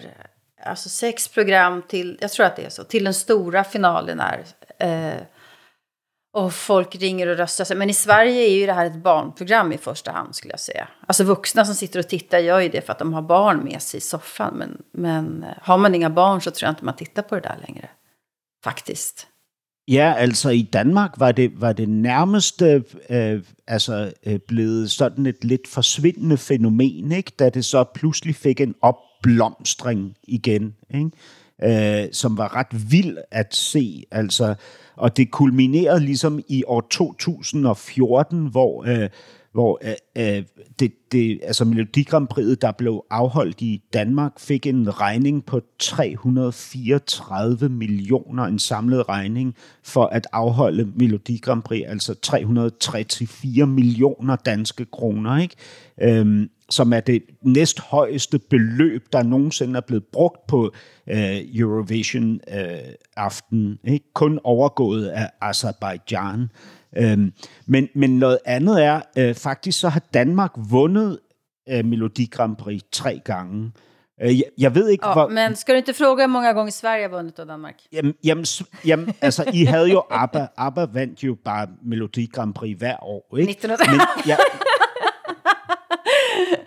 [0.65, 4.45] alltså sex program till, jag tror att det är så, till den stora finalen är.
[4.79, 5.21] Eh,
[6.33, 7.77] och folk ringer och röstar sig.
[7.77, 10.87] Men i Sverige är ju det här ett barnprogram i första hand skulle jag säga.
[11.07, 13.81] Alltså vuxna som sitter och tittar gör ju det för att de har barn med
[13.81, 14.53] sig i soffan.
[14.53, 17.57] Men, men har man inga barn så tror jag inte man tittar på det där
[17.67, 17.89] längre.
[18.63, 19.27] Faktiskt.
[19.87, 25.25] Ja, altså i Danmark var det, var det nærmeste øh, øh, altså, øh, blevet sådan
[25.25, 27.31] et lidt forsvindende fænomen, ikke?
[27.39, 32.03] da det så pludselig fik en opblomstring igen, ikke?
[32.03, 34.03] Øh, som var ret vild at se.
[34.11, 34.55] Altså,
[34.95, 38.85] og det kulminerede ligesom i år 2014, hvor...
[38.87, 39.09] Øh,
[39.53, 40.43] hvor øh, øh,
[40.79, 45.61] det, det, altså Melodi Grand Prix'et, der blev afholdt i Danmark, fik en regning på
[45.79, 54.85] 334 millioner, en samlet regning for at afholde Melodi Grand Prix, altså 334 millioner danske
[54.85, 55.55] kroner, ikke?
[56.01, 60.73] Øhm, som er det næsthøjeste beløb, der nogensinde er blevet brugt på
[61.07, 64.13] øh, Eurovision-aften, øh, ikke?
[64.13, 66.49] kun overgået af Azerbaijan.
[66.97, 67.33] Øhm,
[67.65, 71.19] men, men noget andet er, øh, faktisk så har Danmark vundet
[71.69, 73.71] øh, Melodi Grand Prix tre gange.
[74.21, 75.27] Øh, jeg, jeg ved ikke, ja, hvor...
[75.27, 77.75] Men skal du inte fråga, hur många gånger Sverige har vundet av Danmark?
[77.91, 78.45] Jamen, jamen,
[78.85, 80.47] jamen, altså, I havde jo ABBA.
[80.57, 83.51] ABBA vandt jo bare Melodi Grand Prix hver år, ikke?
[83.51, 83.91] 1900.
[83.91, 84.37] Men jeg,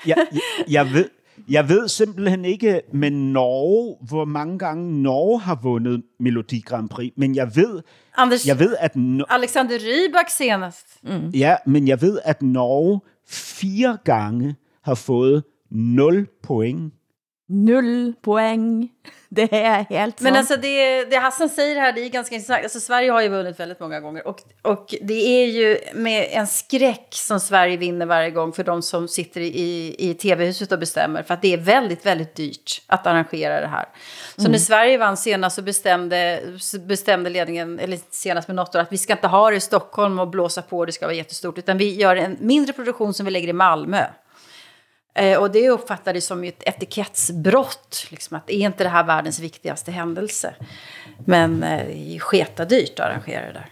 [0.07, 1.09] jeg, jeg, jeg, ved,
[1.49, 7.13] jeg ved simpelthen ikke med Norge, hvor mange gange Norge har vundet Melodi Grand Prix,
[7.17, 7.83] men jeg ved,
[8.17, 10.87] Anders, jeg ved at no- Alexander Rybak senast.
[11.03, 11.29] Mm.
[11.35, 16.93] ja, men jeg ved at Norge fire gange har fået 0 point.
[17.49, 18.89] Nul poäng.
[19.29, 20.39] Det är helt Men sant.
[20.39, 22.63] alltså det, det Hassan säger här, det är ganska intressant.
[22.63, 24.27] Alltså Sverige har ju vunnit väldigt många gånger.
[24.27, 28.83] Och, och det är ju med en skräck som Sverige vinner varje gång för de
[28.83, 31.23] som sitter i, i tv-huset och bestämmer.
[31.23, 33.85] För att det är väldigt, väldigt dyrt att arrangera det här.
[34.37, 34.53] Så Mm.
[34.53, 36.41] när Sverige vann senast så bestämde,
[36.87, 40.19] bestämde ledningen, eller senast med något år, att vi ska inte ha det i Stockholm
[40.19, 41.59] och blåsa på det ska vara jättestort.
[41.59, 44.05] Utan vi gör en mindre produktion som vi lägger i Malmö.
[45.17, 48.07] Eh, och det uppfattades som ett etikettsbrott.
[48.11, 50.55] Liksom, att är inte det här världens viktigaste händelse?
[51.25, 53.71] Men eh, det är sketadyrt att arrangera det där.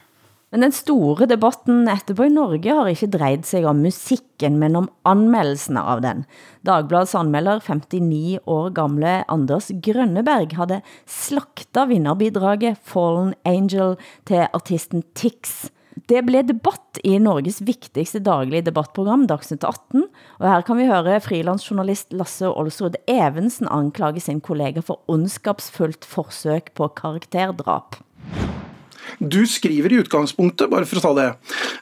[0.51, 4.86] Men den store debatten etterpå i Norge har ikke drejet sig om musikken, men om
[5.03, 6.22] anmeldelsen av den.
[6.62, 10.78] Dagbladets anmelder, 59 år gamle Anders Grønneberg, havde
[11.11, 13.97] slakta vinderbidraget Fallen Angel
[14.30, 15.72] til artisten Tix.
[16.07, 20.02] Det blev debatt i Norges vigtigste daglige debattprogram, Dagsnytt 18,
[20.36, 26.68] og her kan vi høre frilansjournalist Lasse Olsrud Evensen anklage sin kollega for ondskapsfuldt forsøg
[26.76, 27.96] på karakterdrab.
[29.18, 31.26] Du skriver i utgangspunktet, bare for å ta det,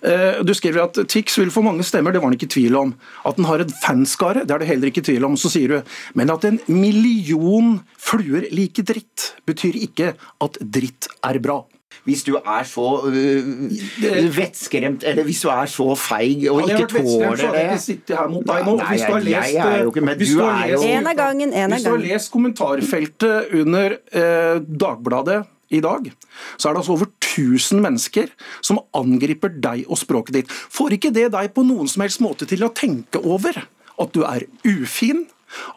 [0.06, 2.78] eh, du skriver at Tix vil få mange stemmer, det var han ikke i tvil
[2.78, 2.94] om.
[3.26, 5.34] At den har en fanskare, det er det heller ikke i tvil om.
[5.34, 5.82] Så sier du,
[6.14, 11.64] men at en million fluer liker dritt, betyr ikke at dritt er bra.
[12.04, 17.36] Hvis du er så øh, vettskremt, eller hvis du er så feig og ikke tåler
[17.36, 17.62] det.
[17.70, 18.76] Jeg sittet her mot deg nå.
[18.80, 21.06] Nei, Hvis du har lest, jeg er jo ikke, men hvis du er jo- En
[21.06, 22.08] av gangen, en av Hvis du har gangen.
[22.12, 26.10] lest kommentarfeltet under eh, Dagbladet i dag,
[26.58, 28.26] så er det altså over 1000 mennesker
[28.60, 30.48] som angriper deg og språket ditt.
[30.50, 33.56] Får ikke det deg på noen som helst måte til å tenke over
[33.98, 35.26] at du er ufin?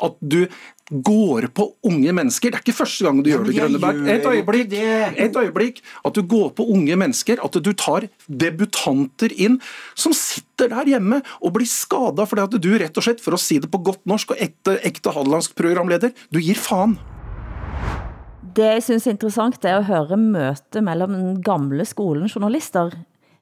[0.02, 0.48] At du
[0.92, 2.52] går på unge mennesker.
[2.52, 4.02] Det er ikke første gang du Ja, gjør det, Grønneberg.
[4.06, 4.76] gjør Et øyeblikk.
[5.18, 5.82] Et øyeblikk.
[6.06, 7.42] At du går på unge mennesker.
[7.44, 9.60] At du tar debutanter inn
[9.96, 13.40] som sitter der hjemme og blir skada fordi at du rett og slett, for å
[13.42, 16.98] si det på godt norsk og ekte, ekte hadelandsk programleder, du gir faen.
[18.56, 22.94] Det jeg synes er interessant, det er at høre møte mellem den gamle skolen journalister.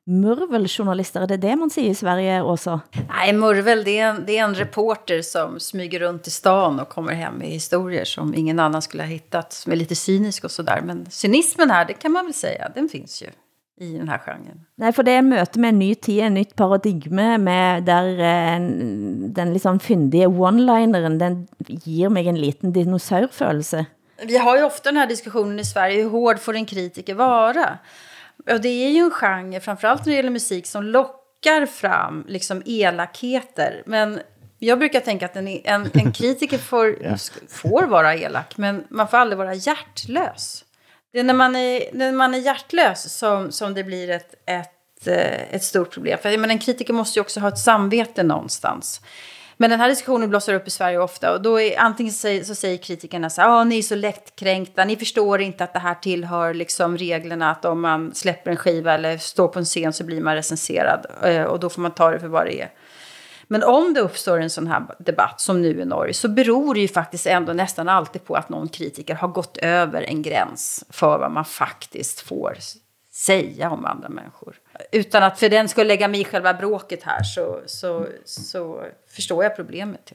[0.06, 2.80] Murveljournalister, er det det man siger i Sverige også?
[3.08, 6.90] Nej, Murvel, det är, en, det är en reporter som smyger runt i stan och
[6.90, 10.52] kommer hem med historier som ingen annan skulle ha hittat, som är lite cynisk och
[10.52, 10.82] sådär.
[10.82, 13.28] Men cynismen här, det kan man väl säga, den finns ju
[13.80, 14.66] i den här genren.
[14.76, 18.56] Nej, for det er møte med en ny tid, en nytt paradigme, med der eh,
[18.56, 23.86] en, den liksom fyndige one-lineren, den giver mig en liten dinosaurfølelse.
[24.28, 27.78] Vi har ju ofta den här diskussionen i Sverige, hur hård får en kritiker vara?
[28.52, 32.62] Och det är ju en genre, framförallt när det gäller musik, som lockar fram liksom
[32.66, 33.84] elakheter.
[33.86, 34.20] Men
[34.60, 37.18] jag brukar tänka att en, en, en kritiker får,
[37.50, 40.66] får vara elak, men man får aldrig vara hjärtlös.
[41.14, 45.08] Det är när man är, när man är hjärtlös som, som det blir ett, ett,
[45.08, 46.20] eh, ett stort problem.
[46.22, 49.02] För menar, en kritiker måste ju också ha ett samvete någonstans.
[49.64, 52.56] Men den här diskussionen blossar upp i Sverige ofta och då är antingen så, så
[52.56, 55.96] säger kritikerna så här, ah, ni är så lättkränkta, ni förstår inte att det här
[55.96, 60.04] tillhör liksom reglerna att om man släpper en skiva eller står på en scen så
[60.04, 62.72] blir man recenserad eh, och då får man ta det för vad det är.
[63.48, 66.80] Men om det uppstår en sån här debatt som nu i Norge så beror det
[66.80, 71.18] ju faktiskt ändå nästan alltid på att någon kritiker har gått över en gräns för
[71.18, 72.58] vad man faktiskt får
[73.14, 74.56] säga om andra människor.
[74.92, 78.84] Utan att för den skulle lägga mig i själva bråket här så, så, så
[79.16, 80.14] förstår jag problemet.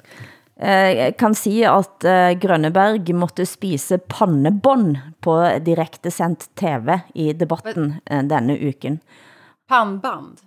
[0.61, 7.33] Eh, Jeg kan si at eh, Grønneberg måtte spise pannebånd på direkte sendt TV i
[7.33, 8.99] debatten eh, denne uken.
[9.69, 10.39] Pannband?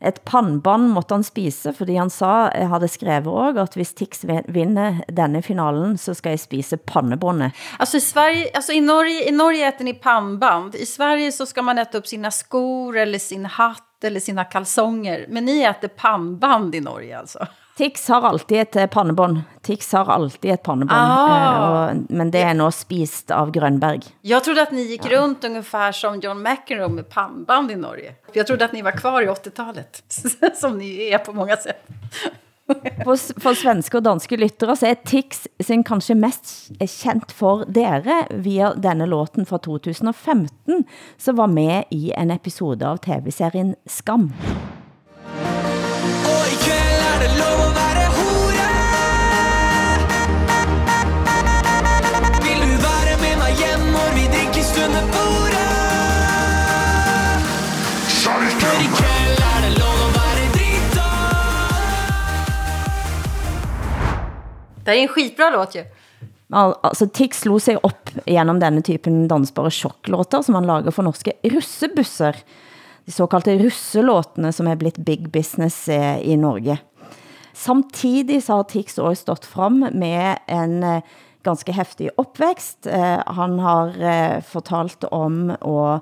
[0.00, 4.24] Et pannbånd måtte han spise, fordi han sa, jeg hadde skrevet også, at hvis Tix
[4.48, 7.56] vinner denne finalen, så skal jeg spise pannebåndet.
[7.78, 10.74] Alltså i, Sverige, alltså i, Norge, i Norge äter ni pannband.
[10.74, 15.26] I Sverige så ska man äta upp sina skor eller sin hatt eller sina kalsonger.
[15.28, 17.46] Men ni äter pannband i Norge alltså?
[17.80, 19.38] Tix har alltid et eh, pannebånd.
[19.62, 21.90] Tix har alltid et pannebånd, Ah.
[21.90, 24.02] eh, men det er nå spist av Grønberg.
[24.20, 28.14] Jag trodde att ni gick runt ungefär som John McEnroe med pannband i Norge.
[28.32, 30.02] Jag trodde att ni var kvar i 80-talet,
[30.60, 31.86] som ni är på många sätt.
[33.04, 36.52] For, for svenske og danske lyttere så er Tix sin kanskje mest
[36.84, 40.84] kjent for dere via denne låten fra 2015,
[41.18, 44.28] som var med i en episode av tv-serien Skam.
[64.90, 65.84] Det är en skitbra låt ju.
[66.50, 71.32] Altså, Tix slog sig upp genom denne typen dansbare sjokklåter, som han lager for norske
[71.42, 72.36] russebusser.
[73.06, 76.78] De såkalte russelåtene, som er blitt big business eh, i Norge.
[77.54, 82.86] Samtidig så har Tix også stått frem med en ganska ganske heftig opvækst.
[82.86, 86.00] Eh, han har fortalt om att vara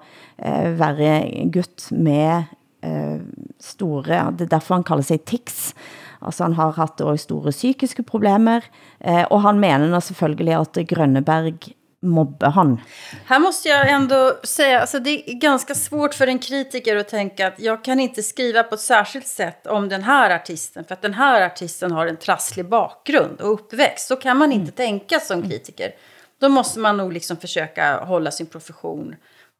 [0.79, 2.45] være gutt med
[2.83, 3.19] eh,
[3.61, 5.75] store, det er derfor han kalder sig Tix.
[6.21, 8.65] Altså han har haft også store psykiske problemer,
[9.01, 12.81] eh, og han mener nå selvfølgelig at Grønneberg mobber han.
[13.27, 17.47] Här måste jag ändå säga, alltså det är ganska svårt för en kritiker att tänka
[17.47, 21.03] att jag kan inte skriva på ett särskilt sätt om den här artisten, för att
[21.03, 24.09] den här artisten har en trasslig bakgrund och uppväxt.
[24.09, 25.93] Så kan man inte tänka som kritiker.
[26.41, 29.15] Då måste man nog liksom försöka hålla sin profession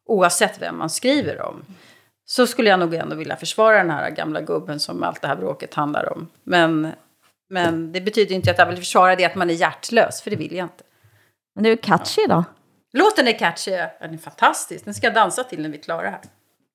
[0.05, 1.65] oavsett vem man skriver om.
[2.29, 5.35] Så skulle jag nog ändå vilja försvara den här gamla gubben som allt det här
[5.35, 6.27] bråket handlar om.
[6.43, 6.91] Men,
[7.49, 10.35] men det betyder inte att jag vill försvara det att man är hjärtlös, för det
[10.35, 10.83] vill jag inte.
[11.55, 12.43] Men det är ju catchy då.
[12.93, 14.85] Låten är catchy, den är fantastisk.
[14.85, 16.21] Den ska jag dansa till när vi är klara här.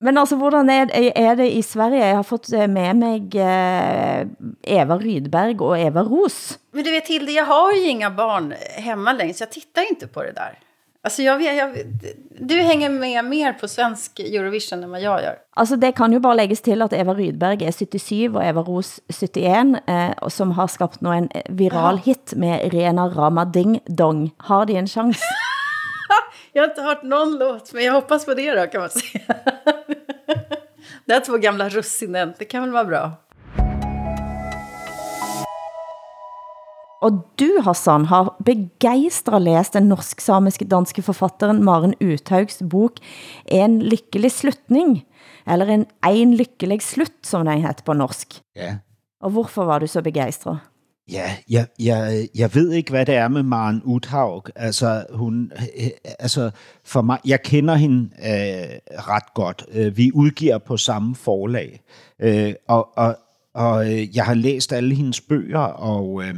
[0.00, 2.06] Men altså, hvordan er, er det i Sverige?
[2.06, 4.26] Jeg har fått eh, med mig eh,
[4.62, 6.58] Eva Rydberg og Eva Ros.
[6.72, 10.06] Men du vet Hilde, jag har ju inga barn hemma längre så jag tittar inte
[10.06, 10.58] på det där.
[11.04, 11.76] Alltså jag vet, jag,
[12.40, 15.36] du hänger med mer på svensk Eurovision än vad jag gör.
[15.56, 19.00] Altså, det kan jo bare lægges til, at Eva Rydberg er 77, og Eva Ros
[19.12, 24.30] 71, eh, som har skabt nå en viral hit med Rena Rama Ding Dong.
[24.38, 25.20] Har de en chans?
[26.52, 29.20] Jag har inte hört någon låt, men jag hoppas på det då kan man säga.
[31.04, 33.12] Det här två gamla russinen, det kan väl vara bra.
[37.04, 43.02] Og du, Hassan, har begejstret læst den norsk-samiske danske forfatteren Maren Uthaugs bok
[43.46, 45.02] En lykkelig slutning,
[45.46, 48.40] eller En en lykkelig slut, som den heter på norsk.
[48.56, 48.76] Ja.
[49.20, 50.58] Og hvorfor var du så begejstret?
[51.12, 54.48] Ja, jeg, jeg, jeg ved ikke, hvad det er med Maren Uthaug.
[54.56, 55.52] Altså, hun,
[56.18, 56.50] altså
[56.84, 59.64] for mig, jeg kender hende øh, ret godt.
[59.72, 61.80] Øh, Vi udgiver på samme forlag.
[62.18, 63.16] Øh, og, og,
[63.54, 66.34] og øh, jeg har læst alle hendes bøger, og, øh,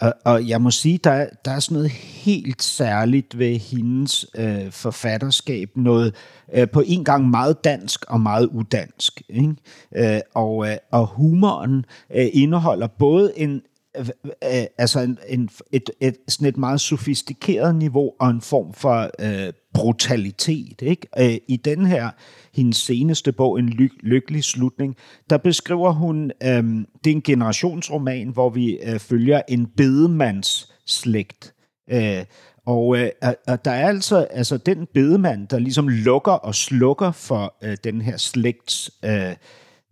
[0.00, 4.26] og, og jeg må sige, der, er- der er sådan noget helt særligt ved hendes
[4.38, 5.70] øh, forfatterskab.
[5.76, 6.14] Noget
[6.54, 9.22] øh, på en gang meget dansk og meget udansk.
[9.28, 9.54] Ikke?
[9.96, 11.84] Øh, og, øh, og humoren
[12.14, 13.60] øh, indeholder både en
[13.98, 14.08] Øh,
[14.44, 19.10] øh, altså en, en, et, et, sådan et meget sofistikeret niveau og en form for
[19.20, 20.82] øh, brutalitet.
[20.82, 21.06] Ikke?
[21.18, 22.10] Øh, I den her,
[22.54, 24.96] hendes seneste bog, En ly- lykkelig slutning,
[25.30, 26.64] der beskriver hun, øh,
[27.04, 31.54] det er en generationsroman, hvor vi øh, følger en bedemands slægt.
[31.90, 32.24] Øh,
[32.66, 37.12] og, øh, og- og der er altså, altså den bedemand, der ligesom lukker og slukker
[37.12, 39.32] for øh, den her slægts øh,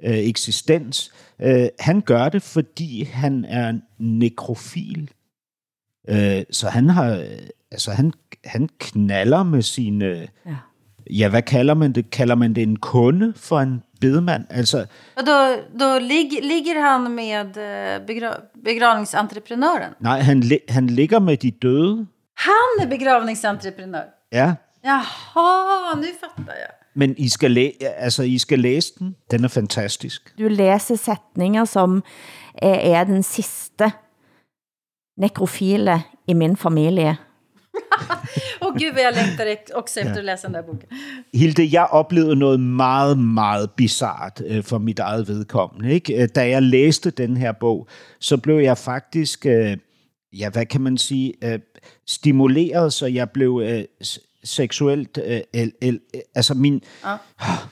[0.05, 1.13] øh, eksistens.
[1.43, 5.11] Øh, han gør det, fordi han er nekrofil.
[6.09, 7.25] Øh, så han har, øh,
[7.73, 8.13] altså han,
[8.45, 10.07] han knaller med sine,
[10.47, 10.57] Ja.
[11.11, 12.11] ja, hvad kalder man det?
[12.11, 14.45] Kalder man det en kunde for en bedemand?
[14.51, 14.87] Altså,
[15.17, 19.93] Och då, då lig, ligger han med eh, begra, begravningsentreprenören.
[20.01, 22.07] nej, han, han ligger med de døde.
[22.35, 24.05] Han är begravningsentreprenör.
[24.33, 26.73] Ja, Jaha, nu fattar jag.
[26.97, 29.17] Men I skal, læ- altså, I skal læse den.
[29.31, 30.35] Den er fantastisk.
[30.39, 32.03] Du læser sætninger som
[32.55, 33.91] er, er den sidste
[35.19, 37.17] nekrofile i min familie.
[38.63, 40.19] Åh gud vad jag längtar ex- också efter Ja.
[40.19, 40.89] att läsa den där boken.
[41.35, 45.93] Hilde, jeg oplevede noget meget, meget bizart øh, for mit eget vedkommende.
[45.95, 46.23] Ikke?
[46.23, 47.89] Øh, Da jeg læste den her bog,
[48.21, 49.77] så blev jeg faktisk, øh,
[50.33, 51.59] ja, hvad kan man sige, øh,
[52.07, 53.85] stimuleret, så jeg blev øh,
[54.47, 56.01] seksuelt, øh, el, el,
[56.35, 57.17] altså min, Ja.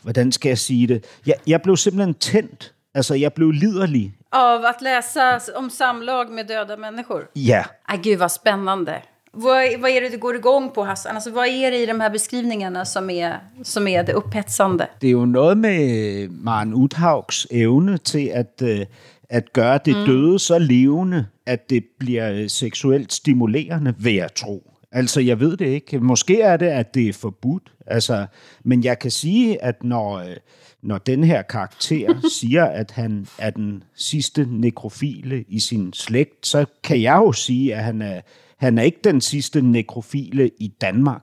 [0.02, 1.04] hvordan skal jeg sige det?
[1.26, 2.74] Jeg, jeg blev simpelthen tændt.
[2.94, 4.14] Altså, jeg blev liderlig.
[4.32, 7.20] Av att läsa om samlag med döda människor.
[7.36, 8.92] Ja, Ay, gud vad spännande.
[9.32, 11.14] Vad, vad är det du går igång på Hassan?
[11.14, 14.86] Alltså, vad är det i de här beskrivningarna som är, som är det upphetsande?
[15.00, 18.86] det er jo noget med Maren Uthaugs evne til at, øh,
[19.30, 20.06] at gøre det mm.
[20.06, 24.70] døde så levende, at det bliver seksuelt stimulerende, vil jeg tro.
[24.95, 25.99] Altså, jeg ved det ikke.
[25.99, 27.72] Måske er det, at det er forbudt.
[27.86, 28.26] Altså,
[28.64, 30.36] men jeg kan sige, at når, øh,
[30.82, 36.64] når den her karakter siger, at han er den sidste nekrofile i sin slægt, så
[36.84, 38.20] kan jeg jo sige, at han er,
[38.59, 41.22] han er ikke den sidste nekrofile i Danmark.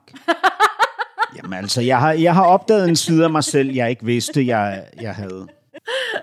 [1.36, 4.46] Jamen altså, jeg har, jeg har opdaget en side af mig selv, jeg ikke vidste,
[4.46, 5.46] jeg, jeg havde.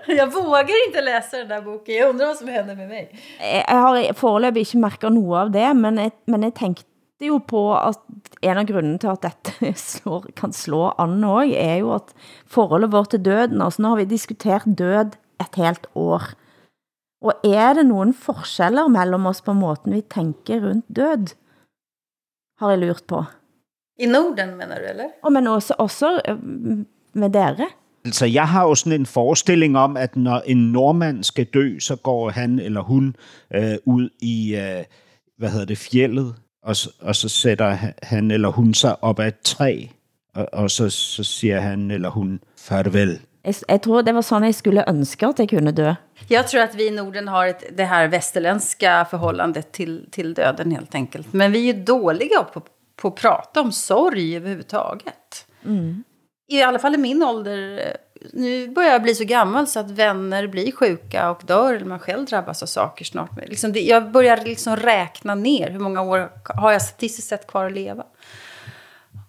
[0.08, 1.94] Jag vågar inte läsa den där boken.
[1.94, 3.08] Jag undrar vad som händer med mig.
[3.40, 6.84] Jeg jeg har foreløbig ikke mærket noget av det, men jeg, men jeg tænkte
[7.28, 7.98] jo på at
[8.42, 12.14] en av grunden til at dette slår, kan slå an også, er jo at
[12.46, 16.32] forholdet vårt til døden, altså nu har vi diskuteret død et helt år.
[17.20, 21.34] Og er det nogen forskjeller mellem os på måten vi tænker rundt død?
[22.60, 23.24] Har jeg lurt på.
[24.00, 25.12] I Norden menar du eller?
[25.22, 26.38] Og men også, også øh,
[27.12, 27.68] med dere.
[28.04, 31.96] Altså, jeg har jo sådan en forestilling om, at når en nordmand skal dø, så
[31.96, 33.16] går han eller hun
[33.54, 34.84] øh, ud i, øh,
[35.38, 39.28] hvad hedder det, fjellet, og, og så sætter ha- han eller hun sig op ad
[39.28, 39.86] et træ,
[40.34, 43.18] og, og så, så siger han eller hun farvel.
[43.44, 45.92] Jeg, jeg tror det var sådan, jeg skulle ønske at jeg kunne dø.
[46.30, 50.70] Jag tror att vi i Norden har ett, det här västerländska förhållandet till, till döden
[50.72, 51.32] helt enkelt.
[51.32, 52.62] Men vi är ju dåliga på,
[52.96, 55.46] på att prata om sorg överhuvudtaget.
[55.64, 56.04] Mm.
[56.50, 57.78] I alla fall i min ålder.
[57.78, 57.92] eh,
[58.32, 61.74] Nu börjar jag bli så gammal så att vänner blir sjuka och dör.
[61.74, 63.30] Eller man själv drabbas av saker snart.
[63.48, 65.70] Liksom det, jag börjar liksom räkna ner.
[65.70, 68.04] Hur många år har jag statistiskt sett kvar att leva?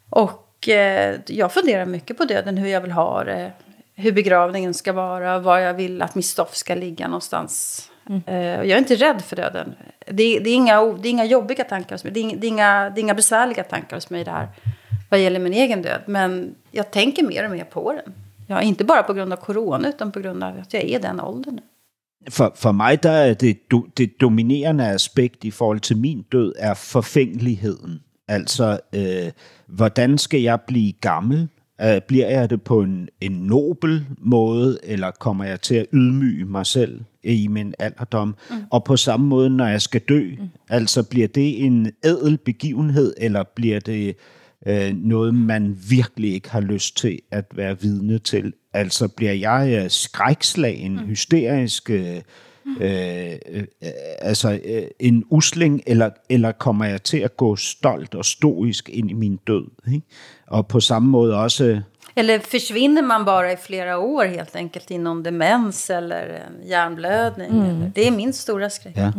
[0.10, 2.58] Och eh, jag funderar mycket på döden.
[2.58, 3.52] Hur jag vill ha det.
[3.96, 5.40] Hur begravningen ska vara.
[5.40, 7.88] Var jag vill att mitt stoff ska ligga någonstans.
[8.28, 9.76] Eh, och jag är inte rädd för döden.
[10.06, 12.14] Det, det, är inga, det är inga jobbiga tankar hos mig.
[12.14, 14.48] Det är, det, är inga, det är inga besvärliga tankar hos mig det här.
[15.12, 16.02] Vad gäller min egen död.
[16.08, 18.14] Men jag tänker mer och mer på den.
[18.48, 21.00] Ja, inte bara på grund av corona utan på grund av att jag är i
[21.00, 21.62] den åldern nu.
[22.30, 26.54] For, for mig der er det, do, det dominerende aspekt i forhold til min død,
[26.58, 28.02] er forfængeligheden.
[28.28, 29.32] Altså, øh,
[29.68, 31.48] hvordan skal jeg blive gammel?
[31.82, 36.46] Øh, bliver jeg det på en, en nobel måde, eller kommer jeg til at ydmyge
[36.46, 38.36] mig selv i min alderdom?
[38.50, 38.56] Mm.
[38.70, 40.50] Og på samme måde, når jeg skal dø, mm.
[40.70, 44.16] altså bliver det en ædel begivenhed, eller bliver det
[44.66, 48.54] øh, noget, man virkelig ikke har lyst til at være vidne til.
[48.74, 51.06] Altså bliver jeg øh, skrækslagen, mm.
[51.06, 52.22] hysterisk, øh,
[52.82, 53.64] øh, øh,
[54.20, 59.10] altså øh, en usling, eller, eller kommer jeg til at gå stolt og stoisk ind
[59.10, 59.66] i min død?
[59.88, 60.06] Ikke?
[60.48, 61.82] Og på samme måde også...
[62.16, 67.52] Eller försvinner man bara i flera år helt enkelt i någon demens eller en hjärnblödning?
[67.52, 67.62] Mm.
[67.62, 67.90] Eller?
[67.96, 68.98] Det är min stora skräck.
[68.98, 69.12] Ja.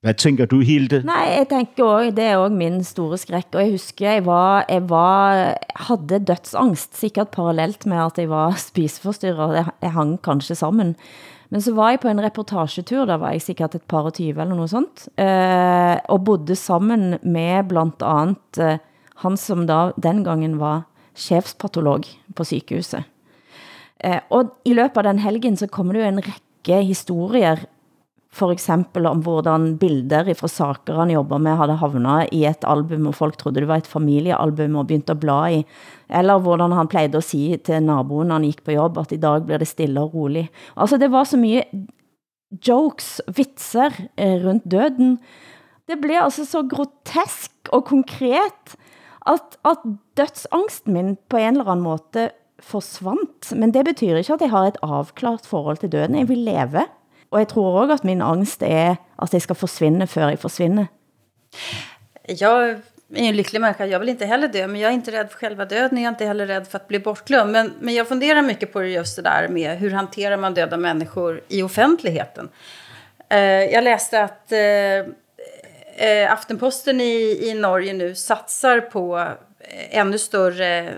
[0.00, 1.02] Hvad tænker du, Hilde?
[1.02, 4.64] Nej, jeg tænker også, det er også min store skræk, og jeg husker, jeg var,
[4.68, 10.54] jeg var, havde dødsangst, sikkert parallelt med at jeg var spiseforstyrret, jeg, jeg hang kanskje
[10.54, 10.94] sammen.
[11.50, 14.40] Men så var jeg på en reportagetur, der var jeg sikkert et par og tyve
[14.40, 18.78] eller noget sånt, eh, og bodde sammen med blandt andet eh,
[19.18, 20.84] han som da den gangen var
[21.16, 22.04] chefspatolog
[22.36, 23.02] på sykehuset.
[24.04, 27.66] Eh, og i løbet av den helgen så kommer det jo en række historier
[28.28, 33.06] for eksempel om hvordan bilder fra saker han jobber med havde havnet i et album,
[33.08, 35.62] og folk trodde det var et familiealbum og begyndte at bla i.
[36.10, 39.20] Eller hvordan han plejede at sige til naboen, når han gik på jobb, at i
[39.20, 40.52] dag bliver det stille og roligt.
[40.76, 41.62] Altså det var så mye
[42.68, 45.18] jokes, vitser eh, rundt døden.
[45.88, 48.76] Det blev altså så grotesk og konkret,
[49.26, 49.80] at, at
[50.16, 53.52] dødsangsten min på en eller anden måde forsvandt.
[53.56, 56.18] Men det betyder ikke, at jeg har et afklart forhold til døden.
[56.18, 56.84] Jeg vil leve.
[57.30, 60.86] Og jeg tror også, at min angst er, at jeg skal forsvinde før jeg forsvinder.
[62.40, 62.70] Jag
[63.14, 63.86] är en lycklig människa.
[63.86, 65.98] Jag vill inte heller dö, men jag är inte rädd för själva döden.
[65.98, 67.52] Jag är inte heller rädd för att bli bortglömd.
[67.52, 71.40] Men, men jag funderar mycket på just det där med hur hanterar man döda människor
[71.48, 72.48] i offentligheten.
[73.30, 74.58] Eh, jag läste att eh,
[76.08, 79.28] eh, Aftenposten i, i Norge nu satsar på
[79.90, 80.94] ännu större, eh,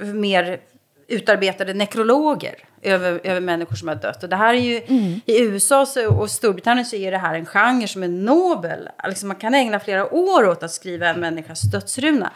[0.00, 0.60] eh mer
[1.08, 4.22] utarbetade nekrologer över, över människor som har dött.
[4.22, 5.20] Och det här är ju, Mm.
[5.26, 8.88] i USA så, och Storbritannien så är det här en genre som är nobel.
[9.08, 12.30] Liksom man kan ägna flera år åt att skriva en människas dödsruna.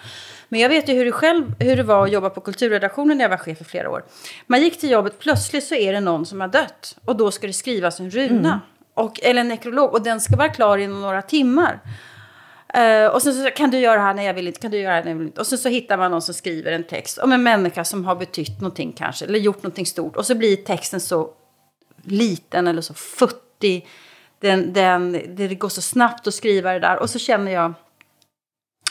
[0.48, 3.24] Men jag vet ju hur det, själv, hur det var att jobba på kulturredaktionen när
[3.24, 4.04] jag var chef i flera år.
[4.46, 6.96] Man gick till jobbet, plötsligt så är det någon som har dött.
[7.04, 8.48] Och då ska det skrivas en runa.
[8.48, 8.58] Mm.
[8.94, 9.92] Och, eller en nekrolog.
[9.92, 11.80] Och den ska vara klar inom några timmar.
[12.74, 14.78] Eh, och sen så kan du göra det här, nej jag vill inte, kan du
[14.78, 15.40] göra det här, nej jag vill inte.
[15.40, 18.14] Och sen så hittar man någon som skriver en text om en människa som har
[18.14, 20.16] betytt någonting kanske, eller gjort någonting stort.
[20.16, 21.30] Och så blir texten så
[22.02, 23.88] liten eller så futtig.
[24.40, 26.98] Den, den, det går så snabbt att skriva det där.
[26.98, 27.74] Och så känner jag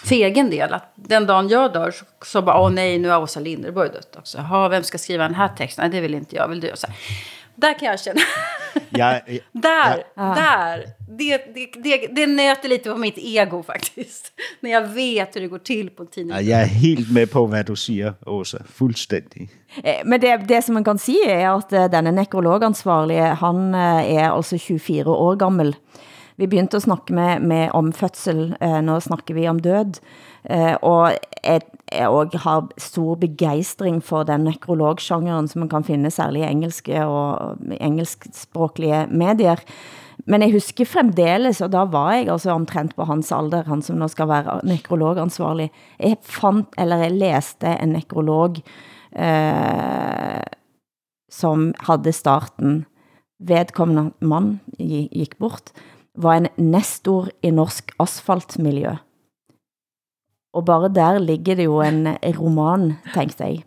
[0.03, 3.21] för egen del att den dagen jag dör så, så bara, åh nej, nu har
[3.21, 4.37] Åsa Linderborg dött också.
[4.37, 5.81] Jaha, vem ska skriva den här texten?
[5.81, 6.71] Nej, det vill inte jag, vill du?
[6.75, 6.95] Så här.
[7.61, 8.21] Där kan jag känna,
[8.89, 10.23] Jeg, där, Ja.
[10.35, 10.85] där.
[11.17, 14.31] Det, det, det, det nöter lite på mitt ego faktiskt.
[14.61, 16.35] När jag vet hur det går till på en tidning.
[16.35, 18.57] Ja, jeg er helt med på, hvad du siger, Åsa.
[18.73, 19.49] Fuldstændig.
[19.83, 24.15] Eh, Men det, det som man kan sige er, at eh, denne nekrologansvarlige, han eh,
[24.15, 25.75] er altså 24 år gammel.
[26.37, 29.99] Vi begyndte at snakke med, med om fødsel, eh, nå snakker vi om død,
[30.45, 31.61] eh, og jeg,
[31.91, 37.05] jeg også har stor begejstring for den nekrologgenren, som man kan finde særlig i engelske
[37.05, 39.63] og engelskspråklige medier.
[40.27, 43.99] Men jeg husker fremdeles, og da var jeg altså omtrent på hans alder, han som
[43.99, 45.69] nu skal være nekrologansvarlig.
[45.99, 48.59] Jeg fandt, eller jeg læste en nekrolog,
[49.15, 50.43] eh,
[51.31, 52.85] som havde starten.
[53.39, 55.71] Vedkommende mand gik bort,
[56.17, 58.97] var en nestor i norsk asfaltmiljø.
[60.53, 62.07] Og bare der ligger det jo en
[62.39, 63.63] roman, tænkte jeg.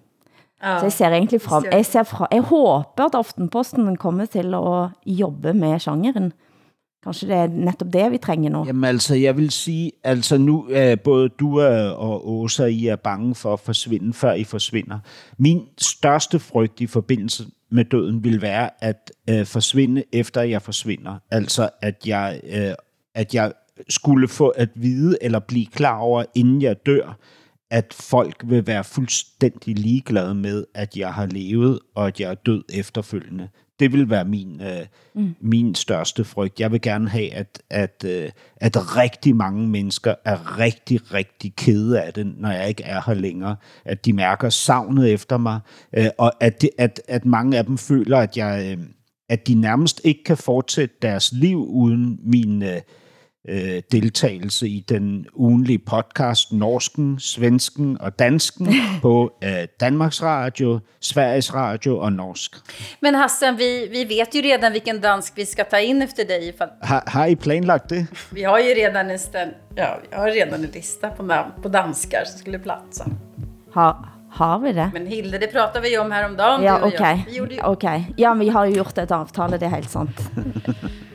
[0.63, 4.55] Ja, Så jeg ser egentlig frem, jeg, ser fra, jeg håber at Aftenposten kommer til
[4.55, 6.33] at jobbe med genren.
[7.03, 8.65] Kanskje det er netop det, vi trænger nu.
[8.67, 12.97] Jamen altså, jeg vil sige, altså nu er både du øh, og Åsa, I er
[12.97, 14.99] bange for at forsvinde, før I forsvinder.
[15.39, 21.15] Min største frygt i forbindelse med døden vil være at øh, forsvinde, efter jeg forsvinder.
[21.31, 22.75] Altså, at jeg, øh,
[23.15, 23.53] at jeg
[23.89, 27.19] skulle få at vide eller blive klar over, inden jeg dør,
[27.71, 32.35] at folk vil være fuldstændig ligeglade med, at jeg har levet, og at jeg er
[32.35, 33.49] død efterfølgende.
[33.81, 35.35] Det vil være min, øh, Mm.
[35.41, 36.61] min største frygt.
[36.61, 42.03] Jeg vil gerne have, at, at, øh, at rigtig mange mennesker er rigtig, rigtig kede
[42.03, 43.57] af det, når jeg ikke er her længere.
[43.85, 45.61] At de mærker savnet efter mig,
[45.97, 48.85] øh, og at, det, at, at mange af dem føler, at, jeg, øh,
[49.29, 52.81] at de nærmest ikke kan fortsætte deres liv uden min øh,
[53.49, 58.67] øh, deltagelse i den ugenlige podcast Norsken, Svensken og Dansken
[59.03, 62.57] på øh, Danmarks Radio, Sveriges Radio og Norsk.
[63.03, 66.49] Men Hassan, vi, vi vet ju redan vilken dansk vi ska ta in efter dig.
[66.49, 68.07] Ifall, Har, har I planlagt det?
[68.31, 71.69] vi har ju redan en, ställ, ja, vi har redan en lista på, namn, på
[71.69, 73.07] danskar som skulle platsa.
[73.73, 74.91] Har, har vi det?
[74.93, 76.63] Men Hilde, det pratade vi om häromdagen.
[76.63, 77.01] Ja, du och jag.
[77.01, 77.25] okej.
[77.29, 78.01] Vi gjorde ju Okay.
[78.17, 80.21] Ja, men vi har jo gjort et avtale, det er helt sant.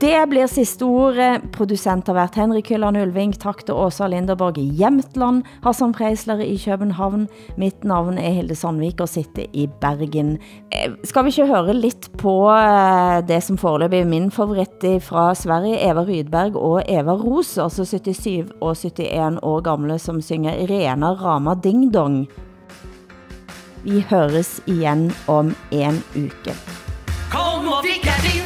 [0.00, 1.18] Det blir sidste ord.
[1.52, 3.34] Producent har været Henrik Hylland Ulving.
[3.40, 5.42] Tak til Åsa Linderborg i Jämtland.
[5.62, 7.28] Hassan Preisler i København.
[7.58, 10.38] Mit navn er Hilde Sandvik og sitter i Bergen.
[10.72, 15.34] Eh, skal vi ikke høre lidt på eh, det som foreløbig er min favorit fra
[15.34, 21.12] Sverige, Eva Rydberg og Eva Ros, altså 77 og 71 år gamle, som synger Rena
[21.12, 22.28] Rama Ding Dong.
[23.84, 26.56] Vi høres igen om en uke.
[27.30, 28.39] Kom och vicka din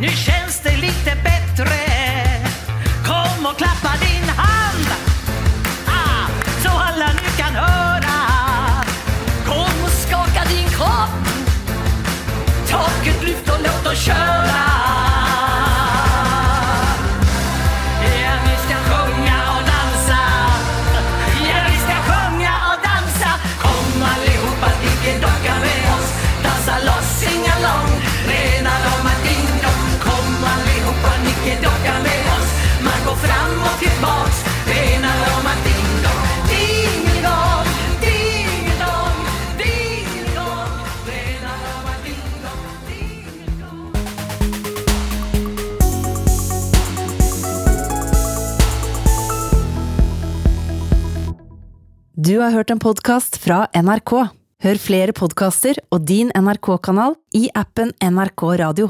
[0.00, 1.78] Nu känns det lite bättre.
[3.06, 4.86] Kom och klappa din hand.
[5.86, 6.26] Ah,
[6.62, 8.16] Så alla nu kan höra.
[9.46, 11.28] Kom och skaka din kropp.
[12.70, 14.67] Taket lyft och låt oss köra.
[52.18, 54.10] Du har hørt en podcast fra NRK.
[54.64, 58.88] Hør flere podcaster og din NRK-kanal i appen NRK Radio.